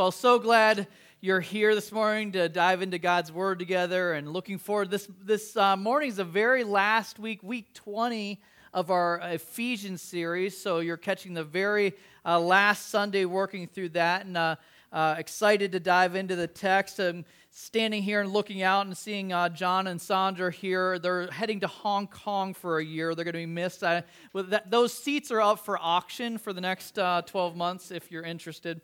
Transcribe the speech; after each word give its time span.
Well, 0.00 0.10
so 0.10 0.38
glad 0.38 0.86
you're 1.20 1.42
here 1.42 1.74
this 1.74 1.92
morning 1.92 2.32
to 2.32 2.48
dive 2.48 2.80
into 2.80 2.98
God's 2.98 3.30
Word 3.30 3.58
together 3.58 4.14
and 4.14 4.32
looking 4.32 4.56
forward. 4.56 4.90
This, 4.90 5.06
this 5.22 5.54
uh, 5.58 5.76
morning 5.76 6.08
is 6.08 6.16
the 6.16 6.24
very 6.24 6.64
last 6.64 7.18
week, 7.18 7.42
week 7.42 7.74
20 7.74 8.40
of 8.72 8.90
our 8.90 9.20
Ephesians 9.22 10.00
series. 10.00 10.56
So 10.56 10.80
you're 10.80 10.96
catching 10.96 11.34
the 11.34 11.44
very 11.44 11.92
uh, 12.24 12.40
last 12.40 12.88
Sunday 12.88 13.26
working 13.26 13.66
through 13.66 13.90
that. 13.90 14.24
And 14.24 14.38
uh, 14.38 14.56
uh, 14.90 15.16
excited 15.18 15.70
to 15.72 15.80
dive 15.80 16.14
into 16.14 16.34
the 16.34 16.46
text. 16.46 16.98
I'm 16.98 17.26
standing 17.50 18.02
here 18.02 18.22
and 18.22 18.32
looking 18.32 18.62
out 18.62 18.86
and 18.86 18.96
seeing 18.96 19.34
uh, 19.34 19.50
John 19.50 19.86
and 19.86 20.00
Sandra 20.00 20.50
here. 20.50 20.98
They're 20.98 21.30
heading 21.30 21.60
to 21.60 21.66
Hong 21.66 22.06
Kong 22.06 22.54
for 22.54 22.78
a 22.78 22.84
year. 22.84 23.14
They're 23.14 23.26
going 23.26 23.34
to 23.34 23.38
be 23.38 23.44
missed. 23.44 23.84
I, 23.84 24.04
that, 24.32 24.70
those 24.70 24.94
seats 24.94 25.30
are 25.30 25.42
up 25.42 25.58
for 25.58 25.76
auction 25.78 26.38
for 26.38 26.54
the 26.54 26.62
next 26.62 26.98
uh, 26.98 27.20
12 27.26 27.54
months 27.54 27.90
if 27.90 28.10
you're 28.10 28.24
interested. 28.24 28.80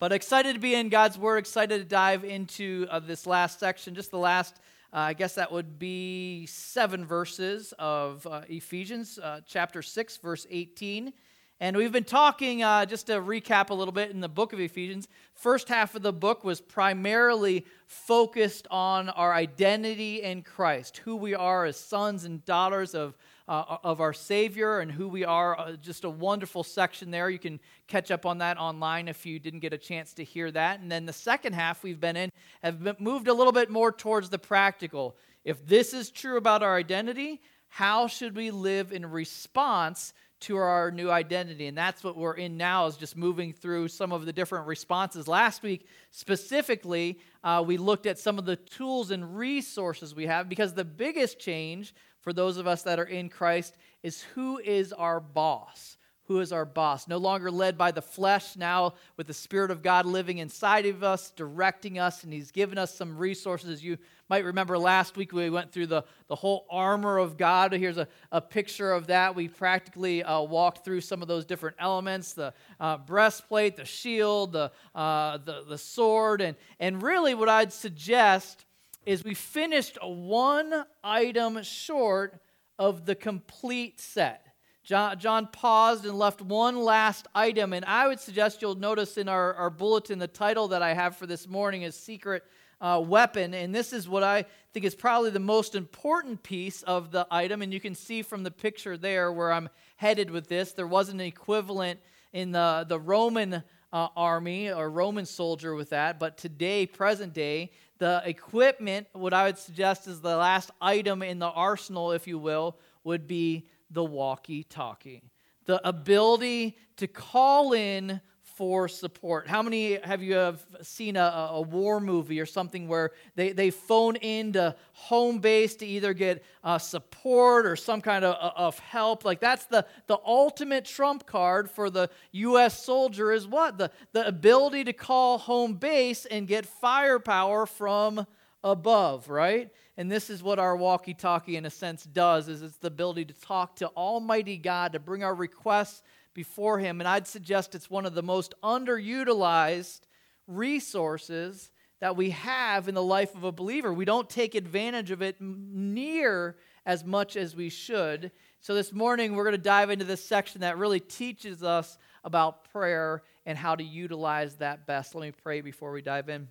But 0.00 0.12
excited 0.12 0.54
to 0.54 0.58
be 0.58 0.74
in 0.74 0.88
God's 0.88 1.18
Word, 1.18 1.36
excited 1.36 1.76
to 1.76 1.84
dive 1.84 2.24
into 2.24 2.86
uh, 2.88 3.00
this 3.00 3.26
last 3.26 3.60
section, 3.60 3.94
just 3.94 4.10
the 4.10 4.16
last, 4.16 4.58
uh, 4.94 5.00
I 5.00 5.12
guess 5.12 5.34
that 5.34 5.52
would 5.52 5.78
be 5.78 6.46
seven 6.46 7.04
verses 7.04 7.74
of 7.78 8.26
uh, 8.26 8.40
Ephesians, 8.48 9.18
uh, 9.18 9.42
chapter 9.46 9.82
6, 9.82 10.16
verse 10.16 10.46
18. 10.48 11.12
And 11.60 11.76
we've 11.76 11.92
been 11.92 12.04
talking, 12.04 12.62
uh, 12.62 12.86
just 12.86 13.08
to 13.08 13.20
recap 13.20 13.68
a 13.68 13.74
little 13.74 13.92
bit 13.92 14.10
in 14.10 14.20
the 14.20 14.28
book 14.30 14.54
of 14.54 14.60
Ephesians. 14.60 15.06
First 15.34 15.68
half 15.68 15.94
of 15.94 16.00
the 16.00 16.14
book 16.14 16.44
was 16.44 16.62
primarily 16.62 17.66
focused 17.86 18.66
on 18.70 19.10
our 19.10 19.34
identity 19.34 20.22
in 20.22 20.40
Christ, 20.40 21.02
who 21.04 21.14
we 21.14 21.34
are 21.34 21.66
as 21.66 21.76
sons 21.76 22.24
and 22.24 22.42
daughters 22.46 22.94
of 22.94 23.18
uh, 23.50 23.78
of 23.82 24.00
our 24.00 24.12
Savior 24.12 24.78
and 24.78 24.92
who 24.92 25.08
we 25.08 25.24
are. 25.24 25.58
Uh, 25.58 25.72
just 25.72 26.04
a 26.04 26.08
wonderful 26.08 26.62
section 26.62 27.10
there. 27.10 27.28
You 27.28 27.38
can 27.40 27.58
catch 27.88 28.12
up 28.12 28.24
on 28.24 28.38
that 28.38 28.58
online 28.58 29.08
if 29.08 29.26
you 29.26 29.40
didn't 29.40 29.58
get 29.58 29.72
a 29.72 29.78
chance 29.78 30.14
to 30.14 30.24
hear 30.24 30.52
that. 30.52 30.78
And 30.78 30.90
then 30.90 31.04
the 31.04 31.12
second 31.12 31.54
half 31.54 31.82
we've 31.82 31.98
been 31.98 32.16
in 32.16 32.30
have 32.62 32.82
been 32.82 32.94
moved 33.00 33.26
a 33.26 33.34
little 33.34 33.52
bit 33.52 33.68
more 33.68 33.90
towards 33.90 34.30
the 34.30 34.38
practical. 34.38 35.16
If 35.44 35.66
this 35.66 35.92
is 35.92 36.10
true 36.10 36.36
about 36.36 36.62
our 36.62 36.76
identity, 36.76 37.40
how 37.68 38.06
should 38.06 38.36
we 38.36 38.52
live 38.52 38.92
in 38.92 39.04
response 39.04 40.14
to 40.40 40.56
our 40.56 40.90
new 40.90 41.10
identity 41.10 41.66
and 41.66 41.76
that's 41.76 42.02
what 42.02 42.16
we're 42.16 42.34
in 42.34 42.56
now 42.56 42.86
is 42.86 42.96
just 42.96 43.14
moving 43.14 43.52
through 43.52 43.88
some 43.88 44.10
of 44.10 44.24
the 44.24 44.32
different 44.32 44.66
responses 44.66 45.28
last 45.28 45.62
week 45.62 45.86
specifically 46.10 47.18
uh, 47.44 47.62
we 47.64 47.76
looked 47.76 48.06
at 48.06 48.18
some 48.18 48.38
of 48.38 48.46
the 48.46 48.56
tools 48.56 49.10
and 49.10 49.36
resources 49.36 50.14
we 50.14 50.24
have 50.24 50.48
because 50.48 50.72
the 50.72 50.84
biggest 50.84 51.38
change 51.38 51.94
for 52.20 52.32
those 52.32 52.56
of 52.56 52.66
us 52.66 52.82
that 52.82 52.98
are 52.98 53.04
in 53.04 53.28
Christ 53.28 53.76
is 54.02 54.22
who 54.34 54.58
is 54.58 54.92
our 54.92 55.20
boss? 55.20 55.96
Who 56.30 56.38
is 56.38 56.52
our 56.52 56.64
boss? 56.64 57.08
No 57.08 57.16
longer 57.16 57.50
led 57.50 57.76
by 57.76 57.90
the 57.90 58.00
flesh, 58.00 58.54
now 58.54 58.94
with 59.16 59.26
the 59.26 59.34
Spirit 59.34 59.72
of 59.72 59.82
God 59.82 60.06
living 60.06 60.38
inside 60.38 60.86
of 60.86 61.02
us, 61.02 61.32
directing 61.32 61.98
us, 61.98 62.22
and 62.22 62.32
He's 62.32 62.52
given 62.52 62.78
us 62.78 62.94
some 62.94 63.18
resources. 63.18 63.82
You 63.82 63.98
might 64.28 64.44
remember 64.44 64.78
last 64.78 65.16
week 65.16 65.32
we 65.32 65.50
went 65.50 65.72
through 65.72 65.88
the, 65.88 66.04
the 66.28 66.36
whole 66.36 66.66
armor 66.70 67.18
of 67.18 67.36
God. 67.36 67.72
Here's 67.72 67.98
a, 67.98 68.06
a 68.30 68.40
picture 68.40 68.92
of 68.92 69.08
that. 69.08 69.34
We 69.34 69.48
practically 69.48 70.22
uh, 70.22 70.42
walked 70.42 70.84
through 70.84 71.00
some 71.00 71.20
of 71.20 71.26
those 71.26 71.44
different 71.44 71.74
elements 71.80 72.32
the 72.34 72.54
uh, 72.78 72.98
breastplate, 72.98 73.74
the 73.74 73.84
shield, 73.84 74.52
the, 74.52 74.70
uh, 74.94 75.38
the, 75.38 75.64
the 75.68 75.78
sword. 75.78 76.42
And, 76.42 76.56
and 76.78 77.02
really, 77.02 77.34
what 77.34 77.48
I'd 77.48 77.72
suggest 77.72 78.66
is 79.06 79.24
we 79.24 79.34
finished 79.34 79.98
one 80.02 80.84
item 81.02 81.62
short 81.62 82.40
of 82.78 83.06
the 83.06 83.14
complete 83.14 84.00
set. 84.00 84.46
John, 84.82 85.18
John, 85.18 85.46
paused 85.46 86.04
and 86.04 86.18
left 86.18 86.40
one 86.40 86.80
last 86.80 87.28
item, 87.34 87.72
and 87.72 87.84
I 87.84 88.08
would 88.08 88.18
suggest 88.18 88.62
you'll 88.62 88.74
notice 88.74 89.18
in 89.18 89.28
our, 89.28 89.54
our 89.54 89.70
bulletin 89.70 90.18
the 90.18 90.26
title 90.26 90.68
that 90.68 90.82
I 90.82 90.94
have 90.94 91.16
for 91.16 91.26
this 91.26 91.46
morning 91.46 91.82
is 91.82 91.94
Secret 91.94 92.42
uh, 92.80 93.02
Weapon. 93.04 93.52
And 93.54 93.74
this 93.74 93.92
is 93.92 94.08
what 94.08 94.22
I 94.22 94.46
think 94.72 94.86
is 94.86 94.94
probably 94.94 95.30
the 95.30 95.38
most 95.38 95.74
important 95.74 96.42
piece 96.42 96.82
of 96.82 97.10
the 97.10 97.26
item. 97.30 97.62
And 97.62 97.72
you 97.72 97.80
can 97.80 97.94
see 97.94 98.22
from 98.22 98.42
the 98.42 98.50
picture 98.50 98.96
there 98.96 99.30
where 99.32 99.52
I'm 99.52 99.68
headed 99.96 100.30
with 100.30 100.48
this, 100.48 100.72
there 100.72 100.86
wasn't 100.86 101.20
an 101.20 101.26
equivalent 101.26 102.00
in 102.32 102.52
the, 102.52 102.86
the 102.88 102.98
Roman 102.98 103.62
uh, 103.92 104.08
army 104.16 104.70
or 104.70 104.88
Roman 104.88 105.26
soldier 105.26 105.74
with 105.74 105.90
that, 105.90 106.18
but 106.18 106.38
today, 106.38 106.86
present 106.86 107.32
day, 107.32 107.72
the 108.00 108.22
equipment, 108.24 109.06
what 109.12 109.32
I 109.34 109.44
would 109.44 109.58
suggest 109.58 110.08
is 110.08 110.20
the 110.20 110.36
last 110.36 110.70
item 110.80 111.22
in 111.22 111.38
the 111.38 111.50
arsenal, 111.50 112.12
if 112.12 112.26
you 112.26 112.38
will, 112.38 112.78
would 113.04 113.28
be 113.28 113.68
the 113.90 114.02
walkie 114.02 114.64
talkie. 114.64 115.22
The 115.66 115.86
ability 115.86 116.78
to 116.96 117.06
call 117.06 117.74
in 117.74 118.22
for 118.60 118.88
support. 118.88 119.48
How 119.48 119.62
many 119.62 119.94
have 120.04 120.22
you 120.22 120.34
have 120.34 120.62
seen 120.82 121.16
a, 121.16 121.48
a 121.52 121.62
war 121.62 121.98
movie 121.98 122.38
or 122.40 122.44
something 122.44 122.88
where 122.88 123.12
they, 123.34 123.52
they 123.52 123.70
phone 123.70 124.16
in 124.16 124.52
to 124.52 124.76
home 124.92 125.38
base 125.38 125.76
to 125.76 125.86
either 125.86 126.12
get 126.12 126.44
uh, 126.62 126.76
support 126.76 127.64
or 127.64 127.74
some 127.74 128.02
kind 128.02 128.22
of, 128.22 128.34
uh, 128.34 128.52
of 128.54 128.78
help? 128.80 129.24
Like 129.24 129.40
that's 129.40 129.64
the, 129.64 129.86
the 130.08 130.18
ultimate 130.26 130.84
trump 130.84 131.24
card 131.24 131.70
for 131.70 131.88
the 131.88 132.10
U.S. 132.32 132.84
soldier 132.84 133.32
is 133.32 133.46
what? 133.46 133.78
The, 133.78 133.90
the 134.12 134.28
ability 134.28 134.84
to 134.84 134.92
call 134.92 135.38
home 135.38 135.76
base 135.76 136.26
and 136.26 136.46
get 136.46 136.66
firepower 136.66 137.64
from 137.64 138.26
above, 138.62 139.30
right? 139.30 139.70
And 139.96 140.12
this 140.12 140.28
is 140.28 140.42
what 140.42 140.58
our 140.58 140.76
walkie-talkie 140.76 141.56
in 141.56 141.64
a 141.64 141.70
sense 141.70 142.04
does 142.04 142.46
is 142.48 142.60
it's 142.60 142.76
the 142.76 142.88
ability 142.88 143.24
to 143.24 143.34
talk 143.40 143.76
to 143.76 143.88
Almighty 143.96 144.58
God, 144.58 144.92
to 144.92 144.98
bring 144.98 145.24
our 145.24 145.34
requests 145.34 146.02
before 146.40 146.78
Him. 146.78 147.02
And 147.02 147.06
I'd 147.06 147.26
suggest 147.26 147.74
it's 147.74 147.90
one 147.90 148.06
of 148.06 148.14
the 148.14 148.22
most 148.22 148.54
underutilized 148.62 150.00
resources 150.46 151.70
that 152.00 152.16
we 152.16 152.30
have 152.30 152.88
in 152.88 152.94
the 152.94 153.02
life 153.02 153.34
of 153.34 153.44
a 153.44 153.52
believer. 153.52 153.92
We 153.92 154.06
don't 154.06 154.30
take 154.30 154.54
advantage 154.54 155.10
of 155.10 155.20
it 155.20 155.36
near 155.38 156.56
as 156.86 157.04
much 157.04 157.36
as 157.36 157.54
we 157.54 157.68
should. 157.68 158.32
So 158.60 158.74
this 158.74 158.90
morning, 158.90 159.34
we're 159.34 159.44
going 159.44 159.52
to 159.52 159.58
dive 159.58 159.90
into 159.90 160.06
this 160.06 160.24
section 160.24 160.62
that 160.62 160.78
really 160.78 160.98
teaches 160.98 161.62
us 161.62 161.98
about 162.24 162.64
prayer 162.72 163.22
and 163.44 163.58
how 163.58 163.74
to 163.74 163.84
utilize 163.84 164.56
that 164.56 164.86
best. 164.86 165.14
Let 165.14 165.26
me 165.26 165.32
pray 165.42 165.60
before 165.60 165.92
we 165.92 166.00
dive 166.00 166.30
in. 166.30 166.48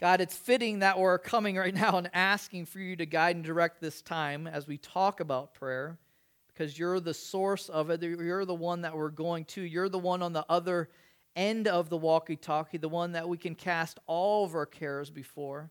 God, 0.00 0.22
it's 0.22 0.36
fitting 0.36 0.80
that 0.80 0.98
we're 0.98 1.18
coming 1.20 1.54
right 1.54 1.72
now 1.84 1.98
and 1.98 2.10
asking 2.12 2.66
for 2.66 2.80
you 2.80 2.96
to 2.96 3.06
guide 3.06 3.36
and 3.36 3.44
direct 3.44 3.80
this 3.80 4.02
time 4.02 4.48
as 4.48 4.66
we 4.66 4.76
talk 4.76 5.20
about 5.20 5.54
prayer 5.54 5.98
because 6.54 6.78
you're 6.78 7.00
the 7.00 7.14
source 7.14 7.68
of 7.68 7.90
it. 7.90 8.02
You're 8.02 8.44
the 8.44 8.54
one 8.54 8.82
that 8.82 8.96
we're 8.96 9.10
going 9.10 9.44
to. 9.46 9.62
You're 9.62 9.88
the 9.88 9.98
one 9.98 10.22
on 10.22 10.32
the 10.32 10.46
other 10.48 10.88
end 11.36 11.66
of 11.66 11.88
the 11.88 11.96
walkie 11.96 12.36
talkie, 12.36 12.78
the 12.78 12.88
one 12.88 13.12
that 13.12 13.28
we 13.28 13.36
can 13.36 13.54
cast 13.54 13.98
all 14.06 14.44
of 14.44 14.54
our 14.54 14.66
cares 14.66 15.10
before. 15.10 15.70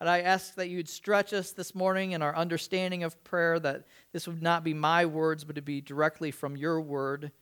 And 0.00 0.08
I 0.08 0.20
ask 0.20 0.54
that 0.54 0.68
you'd 0.68 0.88
stretch 0.88 1.32
us 1.32 1.50
this 1.50 1.74
morning 1.74 2.12
in 2.12 2.22
our 2.22 2.36
understanding 2.36 3.02
of 3.02 3.22
prayer, 3.24 3.58
that 3.58 3.86
this 4.12 4.28
would 4.28 4.42
not 4.42 4.62
be 4.62 4.74
my 4.74 5.06
words, 5.06 5.44
but 5.44 5.56
to 5.56 5.62
be 5.62 5.80
directly 5.80 6.30
from 6.30 6.56
your 6.56 6.80
word. 6.80 7.32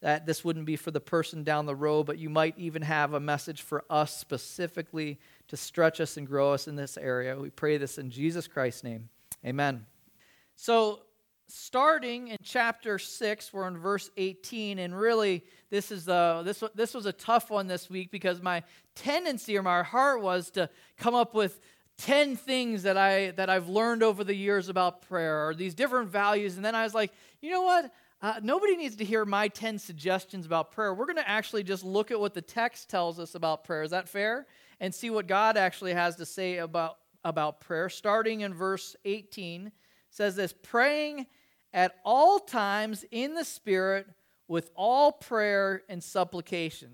That 0.00 0.24
this 0.24 0.42
wouldn't 0.42 0.64
be 0.64 0.76
for 0.76 0.90
the 0.90 1.00
person 1.00 1.44
down 1.44 1.66
the 1.66 1.76
road, 1.76 2.04
but 2.04 2.18
you 2.18 2.30
might 2.30 2.58
even 2.58 2.80
have 2.82 3.12
a 3.12 3.20
message 3.20 3.60
for 3.60 3.84
us 3.90 4.16
specifically 4.16 5.20
to 5.48 5.58
stretch 5.58 6.00
us 6.00 6.16
and 6.16 6.26
grow 6.26 6.54
us 6.54 6.66
in 6.66 6.74
this 6.74 6.96
area. 6.96 7.38
We 7.38 7.50
pray 7.50 7.76
this 7.76 7.98
in 7.98 8.10
Jesus 8.10 8.48
Christ's 8.48 8.82
name. 8.82 9.10
Amen. 9.44 9.84
So, 10.56 11.02
starting 11.50 12.28
in 12.28 12.36
chapter 12.42 12.98
6 12.98 13.52
we're 13.52 13.66
in 13.66 13.76
verse 13.76 14.10
18 14.16 14.78
and 14.78 14.98
really 14.98 15.44
this 15.70 15.90
is 15.90 16.08
uh, 16.08 16.42
this, 16.44 16.62
this 16.74 16.94
was 16.94 17.06
a 17.06 17.12
tough 17.12 17.50
one 17.50 17.66
this 17.66 17.90
week 17.90 18.10
because 18.10 18.40
my 18.40 18.62
tendency 18.94 19.58
or 19.58 19.62
my 19.62 19.82
heart 19.82 20.22
was 20.22 20.50
to 20.50 20.68
come 20.98 21.14
up 21.14 21.34
with 21.34 21.60
10 21.98 22.36
things 22.36 22.84
that 22.84 22.96
i 22.96 23.30
that 23.32 23.50
i've 23.50 23.68
learned 23.68 24.02
over 24.02 24.24
the 24.24 24.34
years 24.34 24.68
about 24.68 25.02
prayer 25.02 25.48
or 25.48 25.54
these 25.54 25.74
different 25.74 26.08
values 26.08 26.56
and 26.56 26.64
then 26.64 26.74
i 26.74 26.82
was 26.82 26.94
like 26.94 27.12
you 27.40 27.50
know 27.50 27.62
what? 27.62 27.92
Uh, 28.22 28.34
nobody 28.42 28.76
needs 28.76 28.96
to 28.96 29.04
hear 29.04 29.24
my 29.24 29.48
10 29.48 29.78
suggestions 29.78 30.44
about 30.44 30.72
prayer. 30.72 30.92
We're 30.92 31.06
going 31.06 31.16
to 31.16 31.28
actually 31.28 31.62
just 31.62 31.82
look 31.82 32.10
at 32.10 32.20
what 32.20 32.34
the 32.34 32.42
text 32.42 32.90
tells 32.90 33.18
us 33.18 33.34
about 33.34 33.64
prayer. 33.64 33.82
Is 33.82 33.92
that 33.92 34.08
fair? 34.08 34.46
And 34.78 34.94
see 34.94 35.08
what 35.08 35.26
god 35.26 35.56
actually 35.56 35.94
has 35.94 36.16
to 36.16 36.26
say 36.26 36.58
about 36.58 36.96
about 37.22 37.60
prayer. 37.60 37.90
Starting 37.90 38.40
in 38.40 38.54
verse 38.54 38.96
18 39.04 39.72
says 40.08 40.36
this 40.36 40.54
praying 40.62 41.26
at 41.72 41.96
all 42.04 42.38
times 42.38 43.04
in 43.10 43.34
the 43.34 43.44
Spirit 43.44 44.06
with 44.48 44.70
all 44.74 45.12
prayer 45.12 45.82
and 45.88 46.02
supplication. 46.02 46.90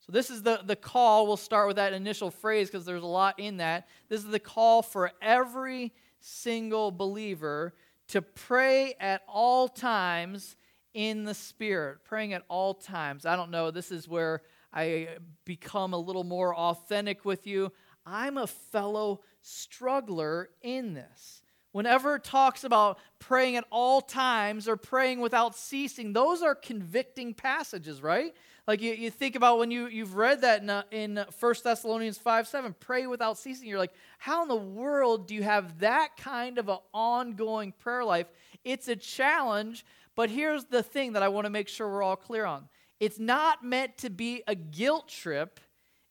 So, 0.00 0.12
this 0.12 0.30
is 0.30 0.42
the, 0.42 0.60
the 0.64 0.76
call. 0.76 1.26
We'll 1.26 1.36
start 1.36 1.66
with 1.66 1.76
that 1.76 1.92
initial 1.92 2.30
phrase 2.30 2.70
because 2.70 2.84
there's 2.84 3.02
a 3.02 3.06
lot 3.06 3.38
in 3.38 3.58
that. 3.58 3.88
This 4.08 4.22
is 4.22 4.30
the 4.30 4.38
call 4.38 4.82
for 4.82 5.10
every 5.22 5.92
single 6.20 6.90
believer 6.90 7.74
to 8.08 8.22
pray 8.22 8.94
at 9.00 9.22
all 9.26 9.68
times 9.68 10.56
in 10.92 11.24
the 11.24 11.34
Spirit. 11.34 12.04
Praying 12.04 12.32
at 12.32 12.42
all 12.48 12.74
times. 12.74 13.26
I 13.26 13.36
don't 13.36 13.50
know, 13.50 13.70
this 13.70 13.90
is 13.90 14.08
where 14.08 14.42
I 14.72 15.08
become 15.44 15.92
a 15.92 15.98
little 15.98 16.24
more 16.24 16.54
authentic 16.54 17.24
with 17.24 17.46
you. 17.46 17.72
I'm 18.04 18.36
a 18.36 18.46
fellow 18.46 19.20
struggler 19.40 20.50
in 20.62 20.94
this. 20.94 21.42
Whenever 21.74 22.14
it 22.14 22.22
talks 22.22 22.62
about 22.62 23.00
praying 23.18 23.56
at 23.56 23.64
all 23.68 24.00
times 24.00 24.68
or 24.68 24.76
praying 24.76 25.18
without 25.18 25.56
ceasing, 25.56 26.12
those 26.12 26.40
are 26.40 26.54
convicting 26.54 27.34
passages, 27.34 28.00
right? 28.00 28.32
Like 28.68 28.80
you, 28.80 28.92
you 28.92 29.10
think 29.10 29.34
about 29.34 29.58
when 29.58 29.72
you, 29.72 29.88
you've 29.88 30.14
read 30.14 30.42
that 30.42 30.62
in, 30.62 30.70
uh, 30.70 30.84
in 30.92 31.18
uh, 31.18 31.24
1 31.40 31.54
Thessalonians 31.64 32.16
5 32.16 32.46
7, 32.46 32.76
pray 32.78 33.08
without 33.08 33.38
ceasing. 33.38 33.66
You're 33.66 33.80
like, 33.80 33.92
how 34.18 34.42
in 34.42 34.48
the 34.48 34.54
world 34.54 35.26
do 35.26 35.34
you 35.34 35.42
have 35.42 35.80
that 35.80 36.16
kind 36.16 36.58
of 36.58 36.68
an 36.68 36.78
ongoing 36.92 37.72
prayer 37.72 38.04
life? 38.04 38.28
It's 38.62 38.86
a 38.86 38.94
challenge, 38.94 39.84
but 40.14 40.30
here's 40.30 40.66
the 40.66 40.84
thing 40.84 41.14
that 41.14 41.24
I 41.24 41.28
want 41.28 41.46
to 41.46 41.50
make 41.50 41.66
sure 41.66 41.90
we're 41.90 42.04
all 42.04 42.14
clear 42.14 42.44
on 42.44 42.68
it's 43.00 43.18
not 43.18 43.64
meant 43.64 43.98
to 43.98 44.10
be 44.10 44.44
a 44.46 44.54
guilt 44.54 45.08
trip, 45.08 45.58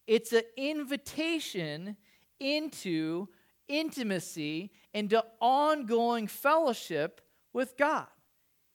it's 0.07 0.33
an 0.33 0.44
invitation 0.57 1.95
into 2.38 3.30
intimacy, 3.69 4.71
into 4.94 5.24
ongoing 5.40 6.28
fellowship 6.28 7.22
with 7.54 7.78
God. 7.78 8.07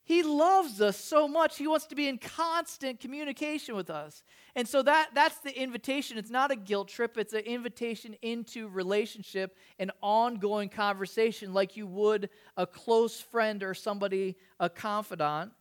He 0.08 0.22
loves 0.22 0.80
us 0.80 0.96
so 0.96 1.28
much. 1.28 1.58
He 1.58 1.66
wants 1.66 1.84
to 1.88 1.94
be 1.94 2.08
in 2.08 2.16
constant 2.16 2.98
communication 2.98 3.76
with 3.76 3.90
us. 3.90 4.22
And 4.56 4.66
so 4.66 4.80
that, 4.82 5.10
that's 5.14 5.36
the 5.40 5.54
invitation. 5.54 6.16
It's 6.16 6.30
not 6.30 6.50
a 6.50 6.56
guilt 6.56 6.88
trip, 6.88 7.18
it's 7.18 7.34
an 7.34 7.40
invitation 7.40 8.16
into 8.22 8.68
relationship 8.68 9.54
and 9.78 9.92
ongoing 10.00 10.70
conversation 10.70 11.52
like 11.52 11.76
you 11.76 11.86
would 11.86 12.30
a 12.56 12.66
close 12.66 13.20
friend 13.20 13.62
or 13.62 13.74
somebody, 13.74 14.36
a 14.58 14.70
confidant. 14.70 15.52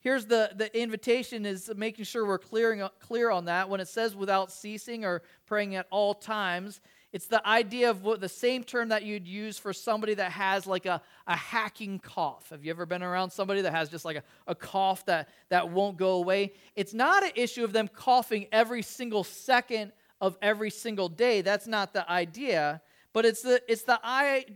Here's 0.00 0.26
the, 0.26 0.50
the 0.56 0.76
invitation 0.76 1.46
is 1.46 1.70
making 1.76 2.04
sure 2.04 2.26
we're 2.26 2.38
clearing, 2.38 2.82
clear 2.98 3.30
on 3.30 3.44
that. 3.44 3.68
When 3.68 3.78
it 3.78 3.86
says 3.86 4.16
without 4.16 4.50
ceasing 4.50 5.04
or 5.04 5.22
praying 5.46 5.76
at 5.76 5.86
all 5.92 6.12
times, 6.12 6.80
it's 7.12 7.26
the 7.26 7.46
idea 7.46 7.90
of 7.90 8.02
what, 8.02 8.20
the 8.20 8.28
same 8.28 8.64
term 8.64 8.88
that 8.88 9.02
you'd 9.02 9.26
use 9.28 9.58
for 9.58 9.72
somebody 9.74 10.14
that 10.14 10.32
has 10.32 10.66
like 10.66 10.86
a, 10.86 11.02
a 11.26 11.36
hacking 11.36 11.98
cough. 11.98 12.48
Have 12.50 12.64
you 12.64 12.70
ever 12.70 12.86
been 12.86 13.02
around 13.02 13.30
somebody 13.30 13.60
that 13.60 13.72
has 13.72 13.90
just 13.90 14.04
like 14.06 14.16
a, 14.16 14.22
a 14.46 14.54
cough 14.54 15.04
that, 15.06 15.28
that 15.50 15.70
won't 15.70 15.98
go 15.98 16.12
away? 16.12 16.52
It's 16.74 16.94
not 16.94 17.22
an 17.22 17.32
issue 17.34 17.64
of 17.64 17.72
them 17.74 17.88
coughing 17.88 18.46
every 18.50 18.80
single 18.82 19.24
second 19.24 19.92
of 20.22 20.38
every 20.40 20.70
single 20.70 21.10
day. 21.10 21.42
That's 21.42 21.66
not 21.66 21.92
the 21.92 22.10
idea. 22.10 22.80
But 23.12 23.26
it's 23.26 23.42
the, 23.42 23.60
it's 23.68 23.82
the 23.82 24.00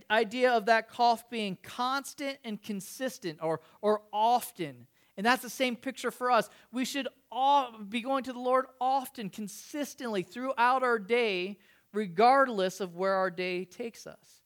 idea 0.09 0.51
of 0.51 0.65
that 0.65 0.89
cough 0.89 1.29
being 1.29 1.57
constant 1.61 2.39
and 2.43 2.59
consistent 2.59 3.37
or, 3.43 3.61
or 3.81 4.01
often. 4.11 4.87
And 5.15 5.25
that's 5.25 5.43
the 5.43 5.49
same 5.49 5.75
picture 5.75 6.09
for 6.09 6.31
us. 6.31 6.49
We 6.71 6.85
should 6.85 7.07
all 7.31 7.71
be 7.87 8.01
going 8.01 8.23
to 8.23 8.33
the 8.33 8.39
Lord 8.39 8.65
often, 8.81 9.29
consistently 9.29 10.23
throughout 10.23 10.81
our 10.81 10.97
day 10.97 11.57
regardless 11.97 12.79
of 12.79 12.95
where 12.95 13.15
our 13.15 13.31
day 13.31 13.65
takes 13.65 14.05
us. 14.05 14.43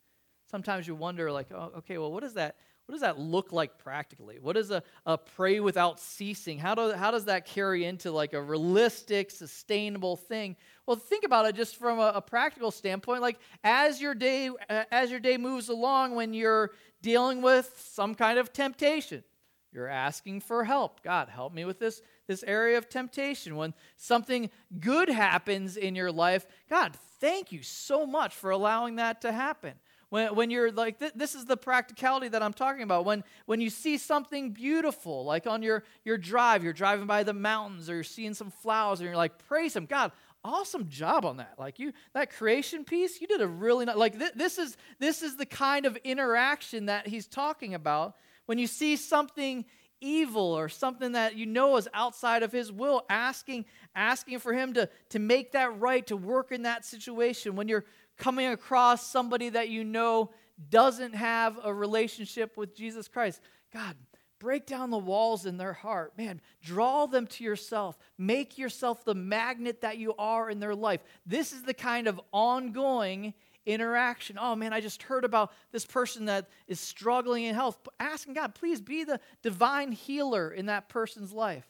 Sometimes 0.50 0.88
you 0.88 0.96
wonder, 0.96 1.32
like, 1.32 1.48
oh, 1.52 1.74
okay, 1.80 1.98
well, 1.98 2.12
what 2.12 2.24
does 2.24 2.36
that 2.36 2.56
what 2.86 2.94
does 2.94 3.02
that 3.02 3.20
look 3.20 3.54
like 3.54 3.78
practically? 3.78 4.38
What 4.40 4.58
is 4.58 4.70
a, 4.70 4.84
a 5.06 5.18
pray 5.18 5.62
without 5.62 5.98
ceasing? 5.98 6.58
How, 6.58 6.76
do, 6.76 6.92
how 6.92 7.10
does 7.12 7.24
that 7.26 7.46
carry 7.46 7.86
into 7.86 8.12
like 8.12 8.34
a 8.34 8.42
realistic, 8.42 9.32
sustainable 9.32 10.18
thing? 10.18 10.58
Well, 10.86 10.98
think 10.98 11.24
about 11.24 11.46
it 11.46 11.56
just 11.56 11.78
from 11.78 12.00
a, 12.00 12.12
a 12.16 12.22
practical 12.22 12.70
standpoint. 12.70 13.22
Like 13.22 13.40
as 13.64 14.02
your 14.02 14.14
day 14.14 14.50
as 14.92 15.10
your 15.10 15.22
day 15.22 15.38
moves 15.38 15.70
along, 15.70 16.16
when 16.16 16.34
you're 16.34 16.72
dealing 17.02 17.42
with 17.42 17.74
some 17.78 18.14
kind 18.14 18.38
of 18.38 18.52
temptation, 18.52 19.24
you're 19.72 19.88
asking 19.88 20.42
for 20.42 20.66
help. 20.66 21.02
God, 21.02 21.30
help 21.30 21.54
me 21.54 21.64
with 21.64 21.80
this, 21.80 22.02
this 22.32 22.44
area 22.48 22.78
of 22.78 22.90
temptation. 22.90 23.56
When 23.56 23.74
something 23.98 24.50
good 24.80 25.10
happens 25.10 25.78
in 25.78 25.96
your 25.96 26.12
life, 26.12 26.46
God, 26.70 26.96
thank 27.20 27.52
you 27.52 27.62
so 27.62 28.06
much 28.06 28.34
for 28.34 28.52
allowing 28.52 28.96
that 28.96 29.22
to 29.22 29.32
happen. 29.32 29.74
When, 30.10 30.36
when 30.36 30.50
you're 30.50 30.72
like, 30.72 31.00
th- 31.00 31.14
this 31.16 31.36
is 31.36 31.46
the 31.46 31.58
practicality 31.58 32.30
that 32.30 32.42
I'm 32.42 32.54
talking 32.54 32.84
about. 32.84 33.06
When, 33.06 33.24
when 33.46 33.62
you 33.62 33.70
see 33.70 33.98
something 33.98 34.52
beautiful, 34.52 35.26
like 35.26 35.48
on 35.48 35.62
your, 35.62 35.84
your 36.04 36.18
drive, 36.18 36.64
you're 36.64 36.74
driving 36.74 37.06
by 37.06 37.24
the 37.24 37.34
mountains 37.34 37.90
or 37.90 37.96
you're 37.96 38.04
seeing 38.04 38.34
some 38.34 38.50
flowers 38.50 39.00
and 39.00 39.08
you're 39.08 39.18
like, 39.18 39.38
praise 39.48 39.76
Him. 39.76 39.86
God, 39.86 40.12
awesome 40.44 40.90
job 40.90 41.24
on 41.24 41.38
that 41.38 41.54
like 41.60 41.78
you 41.78 41.94
that 42.14 42.32
creation 42.32 42.84
piece 42.84 43.22
you 43.22 43.28
did 43.28 43.42
a 43.42 43.48
really 43.48 43.86
not 43.86 43.96
like 43.96 44.18
th- 44.18 44.32
this 44.34 44.58
is 44.58 44.76
this 44.98 45.22
is 45.22 45.38
the 45.38 45.46
kind 45.46 45.86
of 45.86 45.96
interaction 45.98 46.88
that 46.88 47.06
he's 47.06 47.28
talking 47.28 47.76
about 47.76 48.16
when 48.48 48.58
you 48.58 48.66
see 48.66 48.96
something 48.96 49.64
evil 50.02 50.42
or 50.58 50.68
something 50.68 51.14
that 51.14 51.38
you 51.38 51.46
know 51.46 51.78
is 51.78 51.88
outside 51.94 52.44
of 52.44 52.52
his 52.52 52.72
will 52.72 53.06
asking 53.10 53.66
asking 53.96 54.40
for 54.40 54.54
him 54.54 54.74
to 54.74 54.90
to 55.10 55.20
make 55.20 55.54
that 55.54 55.80
right 55.80 56.06
to 56.08 56.18
work 56.18 56.52
in 56.52 56.64
that 56.64 56.84
situation. 56.86 57.56
When 57.56 57.68
you're 57.68 57.86
coming 58.18 58.48
across 58.48 59.08
somebody 59.08 59.50
that 59.50 59.70
you 59.70 59.84
know 59.84 60.32
doesn't 60.70 61.14
have 61.14 61.60
a 61.64 61.74
relationship 61.74 62.58
with 62.58 62.76
Jesus 62.76 63.08
Christ 63.08 63.42
god 63.74 63.96
break 64.42 64.66
down 64.66 64.90
the 64.90 64.98
walls 64.98 65.46
in 65.46 65.58
their 65.58 65.74
heart. 65.74 66.14
Man 66.18 66.42
draw 66.64 67.06
them 67.06 67.28
to 67.28 67.44
yourself. 67.44 67.98
Make 68.18 68.58
yourself 68.58 69.06
the 69.06 69.14
magnet 69.14 69.82
that 69.82 70.00
you 70.00 70.16
are 70.18 70.50
in 70.50 70.60
their 70.60 70.76
life. 70.76 71.02
This 71.26 71.54
is 71.54 71.62
the 71.62 71.76
kind 71.76 72.08
of 72.08 72.20
ongoing 72.34 73.36
interaction. 73.66 74.38
Oh 74.40 74.56
man, 74.56 74.74
I 74.74 74.82
just 74.82 75.04
heard 75.04 75.24
about 75.24 75.52
this 75.72 75.86
person 75.86 76.26
that 76.26 76.50
is 76.68 76.80
struggling 76.80 77.46
in 77.46 77.56
health. 77.56 77.78
Asking 78.00 78.34
God, 78.34 78.56
please 78.56 78.82
be 78.82 79.04
the 79.04 79.20
divine 79.42 79.92
healer 79.92 80.50
in 80.52 80.68
that 80.68 80.90
person's 80.90 81.32
life. 81.32 81.66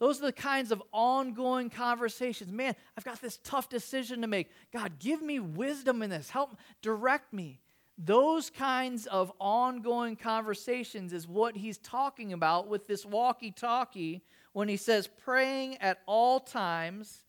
Those 0.00 0.18
are 0.18 0.26
the 0.26 0.32
kinds 0.32 0.72
of 0.72 0.82
ongoing 0.92 1.70
conversations. 1.70 2.50
Man, 2.50 2.74
I've 2.96 3.04
got 3.04 3.22
this 3.22 3.38
tough 3.44 3.68
decision 3.68 4.20
to 4.22 4.26
make. 4.26 4.50
God, 4.72 4.98
give 4.98 5.22
me 5.22 5.38
wisdom 5.38 6.02
in 6.02 6.10
this. 6.10 6.30
Help 6.30 6.56
direct 6.82 7.32
me. 7.32 7.60
Those 7.96 8.50
kinds 8.50 9.06
of 9.06 9.32
ongoing 9.38 10.16
conversations 10.16 11.12
is 11.12 11.28
what 11.28 11.56
he's 11.56 11.78
talking 11.78 12.32
about 12.32 12.66
with 12.66 12.88
this 12.88 13.06
walkie 13.06 13.52
talkie 13.52 14.24
when 14.52 14.68
he 14.68 14.76
says 14.76 15.08
praying 15.24 15.76
at 15.76 15.98
all 16.06 16.40
times. 16.40 17.22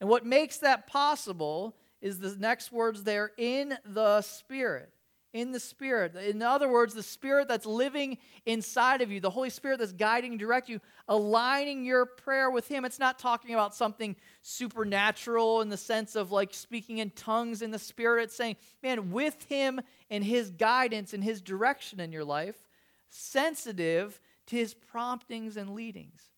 And 0.00 0.08
what 0.08 0.24
makes 0.24 0.58
that 0.58 0.86
possible 0.86 1.74
is 2.02 2.18
the 2.18 2.36
next 2.36 2.72
words 2.72 3.04
there 3.04 3.30
in 3.38 3.78
the 3.86 4.20
Spirit. 4.20 4.92
In 5.32 5.52
the 5.52 5.60
Spirit. 5.60 6.14
In 6.14 6.42
other 6.42 6.68
words, 6.68 6.92
the 6.92 7.02
Spirit 7.02 7.48
that's 7.48 7.64
living 7.64 8.18
inside 8.44 9.00
of 9.00 9.10
you, 9.10 9.18
the 9.18 9.30
Holy 9.30 9.48
Spirit 9.48 9.78
that's 9.78 9.92
guiding, 9.92 10.36
direct 10.36 10.68
you, 10.68 10.78
aligning 11.08 11.86
your 11.86 12.04
prayer 12.04 12.50
with 12.50 12.68
Him. 12.68 12.84
It's 12.84 12.98
not 12.98 13.18
talking 13.18 13.54
about 13.54 13.74
something 13.74 14.14
supernatural 14.42 15.62
in 15.62 15.70
the 15.70 15.78
sense 15.78 16.16
of 16.16 16.32
like 16.32 16.52
speaking 16.52 16.98
in 16.98 17.08
tongues 17.10 17.62
in 17.62 17.70
the 17.70 17.78
Spirit. 17.78 18.24
It's 18.24 18.36
saying, 18.36 18.56
man, 18.82 19.10
with 19.10 19.46
Him 19.48 19.80
and 20.10 20.22
His 20.22 20.50
guidance 20.50 21.14
and 21.14 21.24
His 21.24 21.40
direction 21.40 21.98
in 21.98 22.12
your 22.12 22.24
life, 22.24 22.68
sensitive 23.08 24.20
to 24.48 24.56
His 24.56 24.74
promptings 24.74 25.56
and 25.56 25.70
leadings. 25.70 26.31